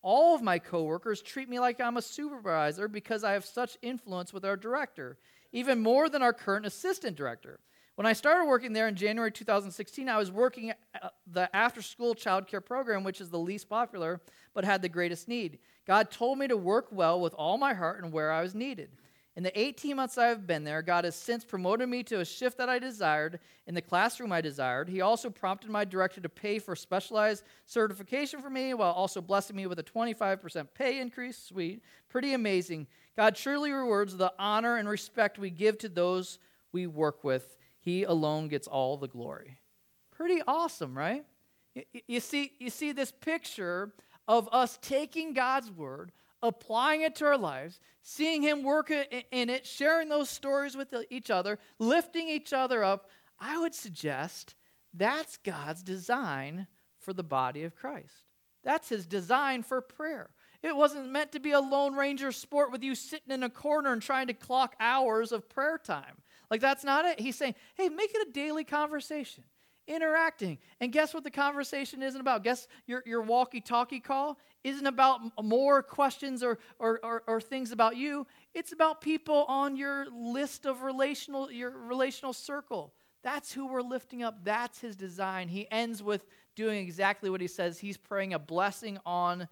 All 0.02 0.34
of 0.34 0.42
my 0.42 0.58
coworkers 0.58 1.22
treat 1.22 1.48
me 1.48 1.60
like 1.60 1.80
I'm 1.80 1.96
a 1.96 2.02
supervisor 2.02 2.88
because 2.88 3.22
I 3.22 3.32
have 3.34 3.44
such 3.44 3.78
influence 3.80 4.32
with 4.32 4.44
our 4.44 4.56
director, 4.56 5.16
even 5.52 5.80
more 5.80 6.08
than 6.08 6.22
our 6.22 6.32
current 6.32 6.66
assistant 6.66 7.16
director. 7.16 7.60
When 7.94 8.06
I 8.06 8.12
started 8.12 8.46
working 8.46 8.72
there 8.72 8.88
in 8.88 8.96
January 8.96 9.32
2016, 9.32 10.08
I 10.08 10.18
was 10.18 10.30
working 10.30 10.70
at 10.70 10.78
uh, 11.00 11.08
the 11.26 11.54
after 11.54 11.80
school 11.80 12.14
child 12.14 12.46
care 12.48 12.60
program, 12.60 13.04
which 13.04 13.20
is 13.20 13.30
the 13.30 13.38
least 13.38 13.68
popular 13.68 14.20
but 14.52 14.64
had 14.64 14.82
the 14.82 14.88
greatest 14.88 15.28
need. 15.28 15.58
God 15.86 16.10
told 16.10 16.38
me 16.38 16.48
to 16.48 16.56
work 16.56 16.88
well 16.90 17.20
with 17.20 17.34
all 17.34 17.58
my 17.58 17.74
heart 17.74 18.02
and 18.02 18.12
where 18.12 18.32
I 18.32 18.42
was 18.42 18.54
needed. 18.54 18.90
In 19.36 19.42
the 19.42 19.58
18 19.58 19.96
months 19.96 20.16
I 20.16 20.28
have 20.28 20.46
been 20.46 20.64
there, 20.64 20.80
God 20.80 21.04
has 21.04 21.14
since 21.14 21.44
promoted 21.44 21.90
me 21.90 22.02
to 22.04 22.20
a 22.20 22.24
shift 22.24 22.56
that 22.56 22.70
I 22.70 22.78
desired 22.78 23.38
in 23.66 23.74
the 23.74 23.82
classroom 23.82 24.32
I 24.32 24.40
desired. 24.40 24.88
He 24.88 25.02
also 25.02 25.28
prompted 25.28 25.70
my 25.70 25.84
director 25.84 26.22
to 26.22 26.28
pay 26.30 26.58
for 26.58 26.74
specialized 26.74 27.44
certification 27.66 28.40
for 28.40 28.48
me 28.48 28.72
while 28.72 28.92
also 28.92 29.20
blessing 29.20 29.54
me 29.54 29.66
with 29.66 29.78
a 29.78 29.82
25% 29.82 30.68
pay 30.72 31.00
increase. 31.00 31.36
Sweet. 31.36 31.82
Pretty 32.08 32.32
amazing. 32.32 32.86
God 33.14 33.36
truly 33.36 33.72
rewards 33.72 34.16
the 34.16 34.32
honor 34.38 34.78
and 34.78 34.88
respect 34.88 35.38
we 35.38 35.50
give 35.50 35.76
to 35.78 35.90
those 35.90 36.38
we 36.72 36.86
work 36.86 37.22
with. 37.22 37.58
He 37.78 38.04
alone 38.04 38.48
gets 38.48 38.66
all 38.66 38.96
the 38.96 39.06
glory. 39.06 39.58
Pretty 40.12 40.40
awesome, 40.48 40.96
right? 40.96 41.26
You 42.08 42.20
see, 42.20 42.52
you 42.58 42.70
see 42.70 42.92
this 42.92 43.12
picture 43.12 43.92
of 44.28 44.48
us 44.52 44.78
taking 44.82 45.32
God's 45.32 45.70
word, 45.70 46.12
applying 46.42 47.02
it 47.02 47.14
to 47.16 47.26
our 47.26 47.38
lives, 47.38 47.80
seeing 48.02 48.42
Him 48.42 48.62
work 48.62 48.90
in 48.90 49.50
it, 49.50 49.66
sharing 49.66 50.08
those 50.08 50.28
stories 50.28 50.76
with 50.76 50.94
each 51.10 51.30
other, 51.30 51.58
lifting 51.78 52.28
each 52.28 52.52
other 52.52 52.84
up, 52.84 53.08
I 53.38 53.58
would 53.58 53.74
suggest 53.74 54.54
that's 54.94 55.36
God's 55.38 55.82
design 55.82 56.66
for 56.98 57.12
the 57.12 57.22
body 57.22 57.64
of 57.64 57.74
Christ. 57.74 58.24
That's 58.64 58.88
His 58.88 59.06
design 59.06 59.62
for 59.62 59.80
prayer. 59.80 60.30
It 60.62 60.74
wasn't 60.74 61.12
meant 61.12 61.32
to 61.32 61.40
be 61.40 61.52
a 61.52 61.60
Lone 61.60 61.94
Ranger 61.94 62.32
sport 62.32 62.72
with 62.72 62.82
you 62.82 62.94
sitting 62.94 63.30
in 63.30 63.42
a 63.42 63.50
corner 63.50 63.92
and 63.92 64.02
trying 64.02 64.26
to 64.26 64.34
clock 64.34 64.74
hours 64.80 65.30
of 65.30 65.48
prayer 65.48 65.78
time. 65.78 66.22
Like, 66.50 66.60
that's 66.60 66.82
not 66.82 67.04
it. 67.04 67.20
He's 67.20 67.36
saying, 67.36 67.54
hey, 67.74 67.88
make 67.88 68.14
it 68.14 68.26
a 68.26 68.32
daily 68.32 68.64
conversation, 68.64 69.44
interacting. 69.86 70.58
And 70.80 70.92
guess 70.92 71.14
what 71.14 71.24
the 71.24 71.30
conversation 71.30 72.02
isn't 72.02 72.20
about? 72.20 72.44
Guess 72.44 72.68
your, 72.86 73.02
your 73.06 73.22
walkie 73.22 73.60
talkie 73.60 74.00
call 74.00 74.38
isn't 74.64 74.86
about 74.86 75.20
more 75.42 75.82
questions 75.82 76.42
or, 76.42 76.58
or, 76.78 77.00
or, 77.02 77.22
or 77.26 77.40
things 77.40 77.72
about 77.72 77.96
you. 77.96 78.26
It's 78.54 78.72
about 78.72 79.00
people 79.00 79.44
on 79.48 79.76
your 79.76 80.06
list 80.10 80.66
of 80.66 80.82
relational, 80.82 81.50
your 81.50 81.70
relational 81.70 82.32
circle. 82.32 82.92
That's 83.22 83.52
who 83.52 83.66
we're 83.66 83.82
lifting 83.82 84.22
up. 84.22 84.44
That's 84.44 84.80
his 84.80 84.96
design. 84.96 85.48
He 85.48 85.70
ends 85.70 86.02
with 86.02 86.26
doing 86.54 86.78
exactly 86.78 87.30
what 87.30 87.40
he 87.40 87.48
says. 87.48 87.78
He's 87.78 87.96
praying 87.96 88.34
a 88.34 88.38
blessing 88.38 88.98
on 89.04 89.48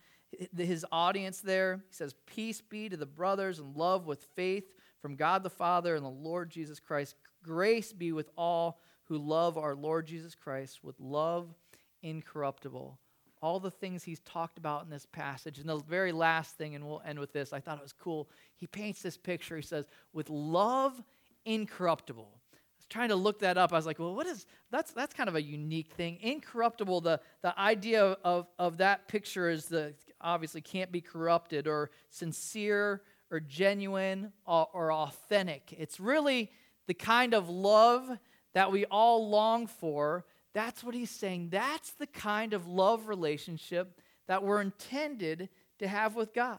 his 0.56 0.84
audience 0.90 1.40
there. 1.40 1.82
He 1.88 1.94
says, 1.94 2.14
Peace 2.26 2.60
be 2.60 2.88
to 2.88 2.96
the 2.96 3.06
brothers 3.06 3.58
and 3.58 3.76
love 3.76 4.06
with 4.06 4.22
faith 4.34 4.64
from 5.00 5.16
God 5.16 5.42
the 5.42 5.50
Father 5.50 5.94
and 5.94 6.04
the 6.04 6.08
Lord 6.08 6.50
Jesus 6.50 6.80
Christ. 6.80 7.14
Grace 7.42 7.92
be 7.92 8.12
with 8.12 8.30
all 8.36 8.80
who 9.04 9.18
love 9.18 9.58
our 9.58 9.74
Lord 9.74 10.06
Jesus 10.06 10.34
Christ 10.34 10.82
with 10.82 10.98
love 11.00 11.54
incorruptible. 12.02 12.98
All 13.42 13.60
the 13.60 13.70
things 13.70 14.02
he's 14.02 14.20
talked 14.20 14.56
about 14.56 14.84
in 14.84 14.90
this 14.90 15.06
passage. 15.12 15.58
And 15.58 15.68
the 15.68 15.78
very 15.78 16.12
last 16.12 16.56
thing, 16.56 16.74
and 16.74 16.86
we'll 16.86 17.02
end 17.04 17.18
with 17.18 17.32
this, 17.32 17.52
I 17.52 17.60
thought 17.60 17.76
it 17.76 17.82
was 17.82 17.92
cool. 17.92 18.30
He 18.56 18.66
paints 18.66 19.02
this 19.02 19.18
picture. 19.18 19.56
He 19.56 19.62
says, 19.62 19.84
with 20.12 20.30
love 20.30 21.02
incorruptible. 21.44 22.30
I 22.32 22.56
was 22.78 22.86
trying 22.88 23.10
to 23.10 23.16
look 23.16 23.40
that 23.40 23.58
up. 23.58 23.72
I 23.72 23.76
was 23.76 23.84
like, 23.84 23.98
well, 23.98 24.14
what 24.14 24.26
is 24.26 24.46
that's 24.70 24.92
that's 24.92 25.12
kind 25.12 25.28
of 25.28 25.36
a 25.36 25.42
unique 25.42 25.92
thing. 25.92 26.18
Incorruptible, 26.22 27.02
the, 27.02 27.20
the 27.42 27.58
idea 27.58 28.16
of, 28.24 28.46
of 28.58 28.78
that 28.78 29.08
picture 29.08 29.50
is 29.50 29.66
the 29.66 29.94
obviously 30.22 30.62
can't 30.62 30.90
be 30.90 31.02
corrupted 31.02 31.66
or 31.66 31.90
sincere 32.08 33.02
or 33.30 33.40
genuine 33.40 34.32
or, 34.46 34.68
or 34.72 34.92
authentic. 34.92 35.74
It's 35.76 36.00
really 36.00 36.50
the 36.86 36.94
kind 36.94 37.34
of 37.34 37.50
love 37.50 38.18
that 38.54 38.72
we 38.72 38.84
all 38.86 39.28
long 39.28 39.66
for. 39.66 40.24
That's 40.54 40.82
what 40.82 40.94
he's 40.94 41.10
saying. 41.10 41.48
That's 41.50 41.90
the 41.92 42.06
kind 42.06 42.54
of 42.54 42.66
love 42.66 43.08
relationship 43.08 44.00
that 44.26 44.42
we're 44.42 44.60
intended 44.60 45.48
to 45.80 45.88
have 45.88 46.14
with 46.16 46.32
God. 46.32 46.58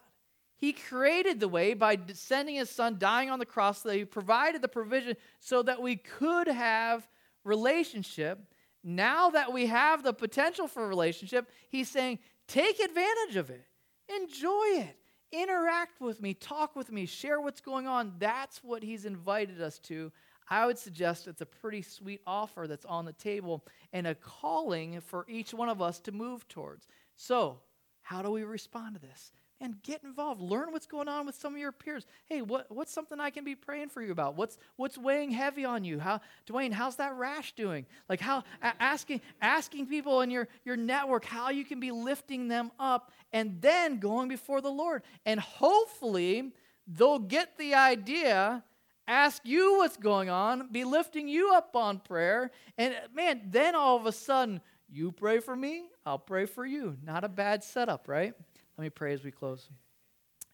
He 0.57 0.71
created 0.71 1.39
the 1.39 1.47
way 1.47 1.73
by 1.73 1.97
sending 2.13 2.55
his 2.55 2.69
son, 2.69 2.97
dying 2.97 3.29
on 3.29 3.39
the 3.39 3.45
cross, 3.45 3.81
so 3.81 3.89
that 3.89 3.95
he 3.95 4.05
provided 4.05 4.61
the 4.61 4.67
provision 4.67 5.15
so 5.39 5.63
that 5.63 5.81
we 5.81 5.95
could 5.95 6.47
have 6.47 7.07
relationship. 7.43 8.39
Now 8.83 9.31
that 9.31 9.51
we 9.51 9.65
have 9.65 10.03
the 10.03 10.13
potential 10.13 10.67
for 10.67 10.87
relationship, 10.87 11.49
he's 11.69 11.89
saying, 11.89 12.19
Take 12.47 12.79
advantage 12.79 13.37
of 13.37 13.49
it, 13.49 13.65
enjoy 14.07 14.65
it, 14.75 14.95
interact 15.31 15.99
with 15.99 16.21
me, 16.21 16.33
talk 16.33 16.75
with 16.75 16.91
me, 16.91 17.05
share 17.05 17.41
what's 17.41 17.61
going 17.61 17.87
on. 17.87 18.13
That's 18.19 18.63
what 18.63 18.83
he's 18.83 19.05
invited 19.05 19.61
us 19.61 19.79
to. 19.79 20.11
I 20.47 20.65
would 20.65 20.77
suggest 20.77 21.27
it's 21.27 21.41
a 21.41 21.45
pretty 21.45 21.81
sweet 21.81 22.21
offer 22.27 22.65
that's 22.67 22.85
on 22.85 23.05
the 23.05 23.13
table 23.13 23.65
and 23.93 24.05
a 24.05 24.15
calling 24.15 25.01
for 25.01 25.25
each 25.27 25.53
one 25.53 25.69
of 25.69 25.81
us 25.81 25.99
to 26.01 26.11
move 26.11 26.47
towards. 26.47 26.87
So, 27.15 27.59
how 28.01 28.21
do 28.21 28.29
we 28.29 28.43
respond 28.43 28.95
to 28.95 29.01
this? 29.01 29.31
and 29.61 29.81
get 29.83 30.03
involved. 30.03 30.41
Learn 30.41 30.71
what's 30.71 30.85
going 30.85 31.07
on 31.07 31.25
with 31.25 31.35
some 31.35 31.53
of 31.53 31.59
your 31.59 31.71
peers. 31.71 32.05
Hey, 32.25 32.41
what, 32.41 32.69
what's 32.69 32.91
something 32.91 33.19
I 33.19 33.29
can 33.29 33.43
be 33.43 33.55
praying 33.55 33.89
for 33.89 34.01
you 34.01 34.11
about? 34.11 34.35
What's 34.35 34.57
what's 34.75 34.97
weighing 34.97 35.31
heavy 35.31 35.63
on 35.63 35.83
you? 35.83 35.99
How 35.99 36.21
Dwayne, 36.47 36.73
how's 36.73 36.97
that 36.97 37.15
rash 37.15 37.53
doing? 37.53 37.85
Like 38.09 38.19
how 38.19 38.43
asking 38.61 39.21
asking 39.41 39.87
people 39.87 40.21
in 40.21 40.29
your, 40.29 40.47
your 40.65 40.75
network 40.75 41.25
how 41.25 41.49
you 41.49 41.63
can 41.63 41.79
be 41.79 41.91
lifting 41.91 42.47
them 42.47 42.71
up 42.79 43.11
and 43.31 43.61
then 43.61 43.99
going 43.99 44.27
before 44.27 44.61
the 44.61 44.69
Lord. 44.69 45.03
And 45.25 45.39
hopefully 45.39 46.51
they'll 46.85 47.19
get 47.19 47.57
the 47.57 47.75
idea, 47.75 48.63
ask 49.07 49.41
you 49.45 49.77
what's 49.77 49.97
going 49.97 50.29
on, 50.29 50.69
be 50.71 50.83
lifting 50.83 51.27
you 51.27 51.53
up 51.53 51.75
on 51.75 51.99
prayer. 51.99 52.51
And 52.77 52.95
man, 53.13 53.41
then 53.49 53.75
all 53.75 53.97
of 53.97 54.05
a 54.05 54.11
sudden, 54.11 54.61
you 54.89 55.11
pray 55.11 55.39
for 55.39 55.55
me, 55.55 55.85
I'll 56.05 56.19
pray 56.19 56.45
for 56.45 56.65
you. 56.65 56.97
Not 57.03 57.23
a 57.23 57.29
bad 57.29 57.63
setup, 57.63 58.07
right? 58.07 58.33
Let 58.77 58.83
me 58.83 58.89
pray 58.89 59.13
as 59.13 59.23
we 59.23 59.31
close. 59.31 59.69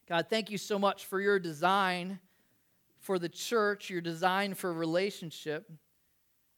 God, 0.08 0.26
thank 0.28 0.50
you 0.50 0.58
so 0.58 0.78
much 0.78 1.06
for 1.06 1.20
your 1.20 1.38
design 1.38 2.18
for 2.98 3.18
the 3.18 3.28
church, 3.28 3.90
your 3.90 4.00
design 4.00 4.54
for 4.54 4.72
relationship. 4.72 5.70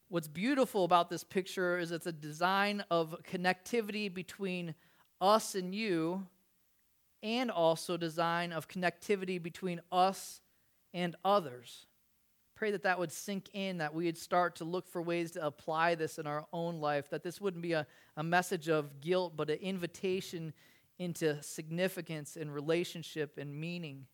What's 0.09 0.29
beautiful 0.29 0.85
about 0.85 1.09
this 1.09 1.25
picture 1.25 1.79
is 1.79 1.91
it's 1.91 2.07
a 2.07 2.13
design 2.13 2.85
of 2.91 3.17
connectivity 3.31 4.13
between 4.13 4.75
us 5.21 5.55
and 5.55 5.75
you, 5.75 6.27
and 7.23 7.51
also 7.51 7.97
design 7.97 8.53
of 8.53 8.69
connectivity 8.69 9.43
between 9.43 9.81
us 9.91 10.43
and 10.95 11.17
others. 11.25 11.87
Pray 12.55 12.71
that 12.71 12.85
that 12.85 12.99
would 12.99 13.11
sink 13.11 13.51
in, 13.53 13.79
that 13.79 13.93
we 13.93 14.07
would 14.07 14.17
start 14.17 14.57
to 14.57 14.65
look 14.65 14.89
for 14.89 15.03
ways 15.03 15.33
to 15.33 15.45
apply 15.45 15.97
this 15.97 16.19
in 16.19 16.27
our 16.27 16.47
own 16.53 16.81
life, 16.81 17.11
that 17.11 17.23
this 17.23 17.41
wouldn't 17.41 17.63
be 17.63 17.73
a, 17.73 17.87
a 18.17 18.23
message 18.23 18.69
of 18.69 19.01
guilt, 19.01 19.35
but 19.37 19.51
an 19.51 19.59
invitation 19.59 20.53
into 20.99 21.43
significance 21.43 22.37
and 22.37 22.55
relationship 22.55 23.37
and 23.39 23.53
meaning. 23.53 24.07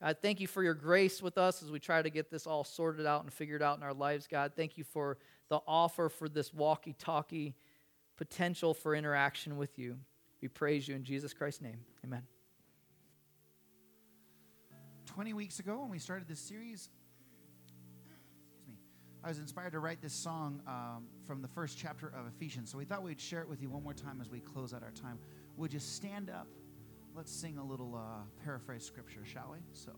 God, 0.00 0.18
thank 0.22 0.40
you 0.40 0.46
for 0.46 0.62
your 0.62 0.74
grace 0.74 1.20
with 1.20 1.36
us 1.36 1.62
as 1.62 1.70
we 1.70 1.80
try 1.80 2.00
to 2.00 2.10
get 2.10 2.30
this 2.30 2.46
all 2.46 2.62
sorted 2.62 3.06
out 3.06 3.22
and 3.22 3.32
figured 3.32 3.62
out 3.62 3.76
in 3.76 3.82
our 3.82 3.94
lives, 3.94 4.28
God. 4.28 4.52
Thank 4.54 4.78
you 4.78 4.84
for 4.84 5.18
the 5.48 5.60
offer 5.66 6.08
for 6.08 6.28
this 6.28 6.54
walkie 6.54 6.94
talkie 6.98 7.54
potential 8.16 8.74
for 8.74 8.94
interaction 8.94 9.56
with 9.56 9.78
you. 9.78 9.96
We 10.40 10.48
praise 10.48 10.86
you 10.86 10.94
in 10.94 11.04
Jesus 11.04 11.32
Christ's 11.32 11.62
name. 11.62 11.80
Amen. 12.04 12.33
20 15.14 15.32
weeks 15.32 15.60
ago, 15.60 15.78
when 15.78 15.90
we 15.90 15.98
started 16.00 16.26
this 16.26 16.40
series, 16.40 16.88
me, 18.66 18.74
I 19.22 19.28
was 19.28 19.38
inspired 19.38 19.70
to 19.72 19.78
write 19.78 20.02
this 20.02 20.12
song 20.12 20.60
um, 20.66 21.06
from 21.24 21.40
the 21.40 21.46
first 21.46 21.78
chapter 21.78 22.08
of 22.08 22.26
Ephesians. 22.26 22.72
So 22.72 22.78
we 22.78 22.84
thought 22.84 23.04
we'd 23.04 23.20
share 23.20 23.40
it 23.40 23.48
with 23.48 23.62
you 23.62 23.70
one 23.70 23.84
more 23.84 23.94
time 23.94 24.20
as 24.20 24.28
we 24.28 24.40
close 24.40 24.74
out 24.74 24.82
our 24.82 24.90
time 24.90 25.18
would 25.56 25.72
you 25.72 25.78
stand 25.78 26.30
up? 26.30 26.48
Let's 27.14 27.30
sing 27.30 27.58
a 27.58 27.64
little 27.64 27.94
uh, 27.94 28.24
paraphrase 28.44 28.84
scripture, 28.84 29.24
shall 29.24 29.50
we? 29.52 29.58
So. 29.72 29.92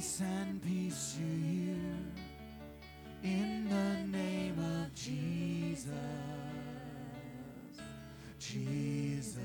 Grace 0.00 0.22
and 0.22 0.62
peace 0.62 1.18
to 1.18 1.22
you 1.22 1.76
in 3.22 3.68
the 3.68 4.16
name 4.16 4.58
of 4.58 4.94
Jesus. 4.94 5.90
Jesus. 8.38 9.36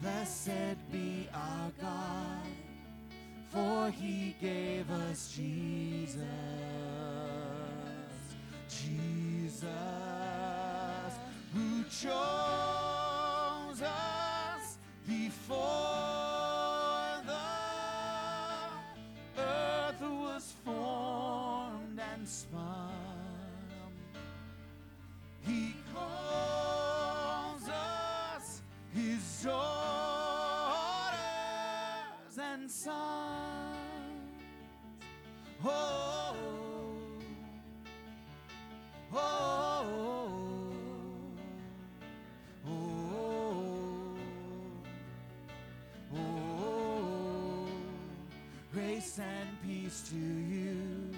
Blessed 0.00 0.76
be 0.92 1.28
our 1.34 1.72
God, 1.80 2.46
for 3.50 3.90
he 3.90 4.36
gave 4.40 4.88
us 4.92 5.32
Jesus. 5.34 5.88
Jesus, 6.08 6.77
and 49.18 49.48
peace 49.62 50.02
to 50.08 50.16
you 50.16 51.10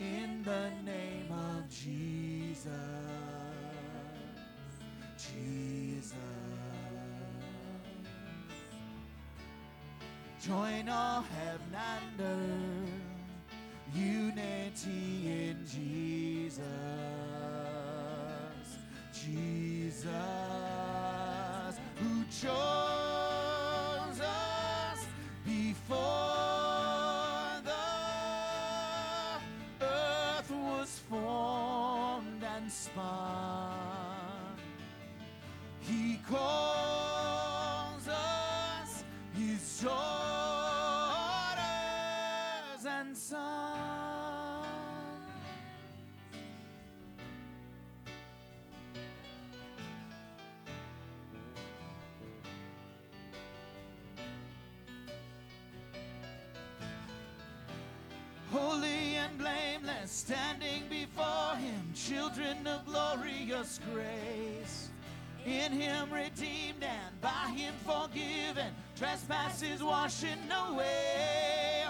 in 0.00 0.42
the 0.44 0.70
name 0.84 1.30
of 1.30 1.68
Jesus. 1.68 2.68
Jesus. 5.16 6.14
Join 10.44 10.88
all 10.88 11.22
heaven 11.22 11.74
and 11.74 12.20
earth, 12.20 12.90
unity 13.94 15.50
in 15.50 15.66
Jesus. 15.66 16.64
Jesus, 19.12 20.47
children 62.08 62.66
of 62.66 62.86
glorious 62.86 63.80
grace. 63.92 64.88
In 65.44 65.72
him 65.72 66.10
redeemed 66.10 66.82
and 66.82 67.20
by 67.20 67.52
him 67.54 67.74
forgiven, 67.84 68.72
trespasses 68.96 69.82
washing 69.82 70.38
away. 70.70 71.84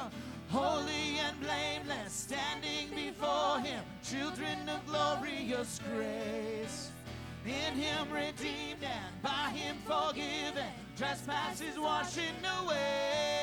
Holy 0.51 1.19
and 1.21 1.39
blameless, 1.41 2.13
standing 2.13 2.89
before 2.95 3.61
him, 3.61 3.85
children 4.03 4.69
of 4.69 4.85
glorious 4.87 5.81
grace. 5.93 6.91
In 7.47 7.75
him 7.75 8.11
redeemed 8.11 8.83
and 8.83 9.23
by 9.23 9.51
him 9.55 9.77
forgiven, 9.85 10.73
trespasses 10.97 11.79
washing 11.79 12.45
away. 12.63 13.39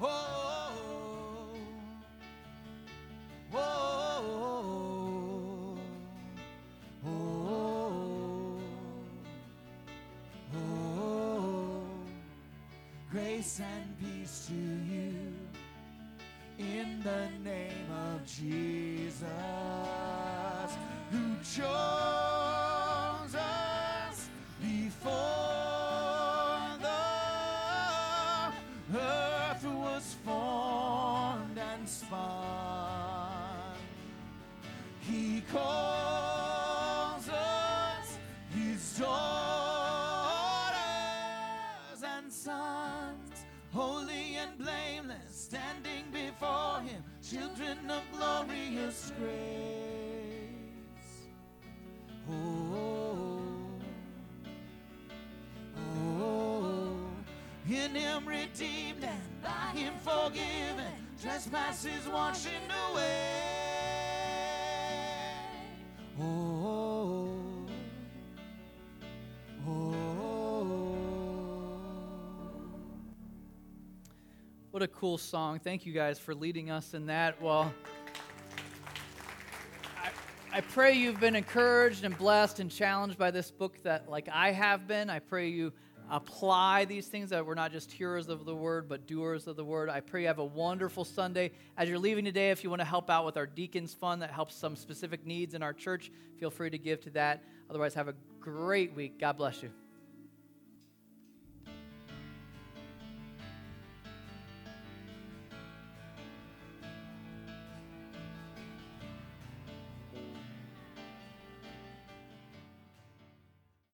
Oh, 0.00 0.72
oh, 3.54 3.87
and 44.48 44.58
blameless, 44.58 45.48
standing 45.50 46.04
before 46.12 46.80
him, 46.80 47.02
children 47.22 47.78
of 47.90 48.02
glorious 48.16 49.12
grace. 49.18 49.38
Oh, 52.30 53.34
oh, 55.76 56.20
oh. 56.20 56.96
in 57.68 57.94
him 57.94 58.26
redeemed 58.26 59.02
and 59.02 59.42
by 59.42 59.78
him 59.78 59.94
forgiven, 60.02 60.92
trespasses 61.20 62.06
washing 62.08 62.52
away. 62.92 63.57
What 74.78 74.84
a 74.84 74.94
cool 74.94 75.18
song. 75.18 75.58
Thank 75.58 75.86
you 75.86 75.92
guys 75.92 76.20
for 76.20 76.36
leading 76.36 76.70
us 76.70 76.94
in 76.94 77.06
that. 77.06 77.42
Well, 77.42 77.74
I, 79.96 80.10
I 80.58 80.60
pray 80.60 80.92
you've 80.92 81.18
been 81.18 81.34
encouraged 81.34 82.04
and 82.04 82.16
blessed 82.16 82.60
and 82.60 82.70
challenged 82.70 83.18
by 83.18 83.32
this 83.32 83.50
book 83.50 83.82
that, 83.82 84.08
like 84.08 84.28
I 84.32 84.52
have 84.52 84.86
been. 84.86 85.10
I 85.10 85.18
pray 85.18 85.48
you 85.48 85.72
apply 86.08 86.84
these 86.84 87.08
things 87.08 87.30
that 87.30 87.44
we're 87.44 87.56
not 87.56 87.72
just 87.72 87.90
hearers 87.90 88.28
of 88.28 88.44
the 88.44 88.54
word, 88.54 88.88
but 88.88 89.08
doers 89.08 89.48
of 89.48 89.56
the 89.56 89.64
word. 89.64 89.90
I 89.90 89.98
pray 89.98 90.20
you 90.20 90.26
have 90.28 90.38
a 90.38 90.44
wonderful 90.44 91.04
Sunday. 91.04 91.50
As 91.76 91.88
you're 91.88 91.98
leaving 91.98 92.24
today, 92.24 92.52
if 92.52 92.62
you 92.62 92.70
want 92.70 92.78
to 92.78 92.86
help 92.86 93.10
out 93.10 93.26
with 93.26 93.36
our 93.36 93.46
Deacons 93.46 93.94
Fund 93.94 94.22
that 94.22 94.30
helps 94.30 94.54
some 94.54 94.76
specific 94.76 95.26
needs 95.26 95.54
in 95.54 95.62
our 95.64 95.72
church, 95.72 96.12
feel 96.38 96.52
free 96.52 96.70
to 96.70 96.78
give 96.78 97.00
to 97.00 97.10
that. 97.10 97.42
Otherwise, 97.68 97.94
have 97.94 98.06
a 98.06 98.14
great 98.38 98.94
week. 98.94 99.18
God 99.18 99.38
bless 99.38 99.60
you. 99.60 99.72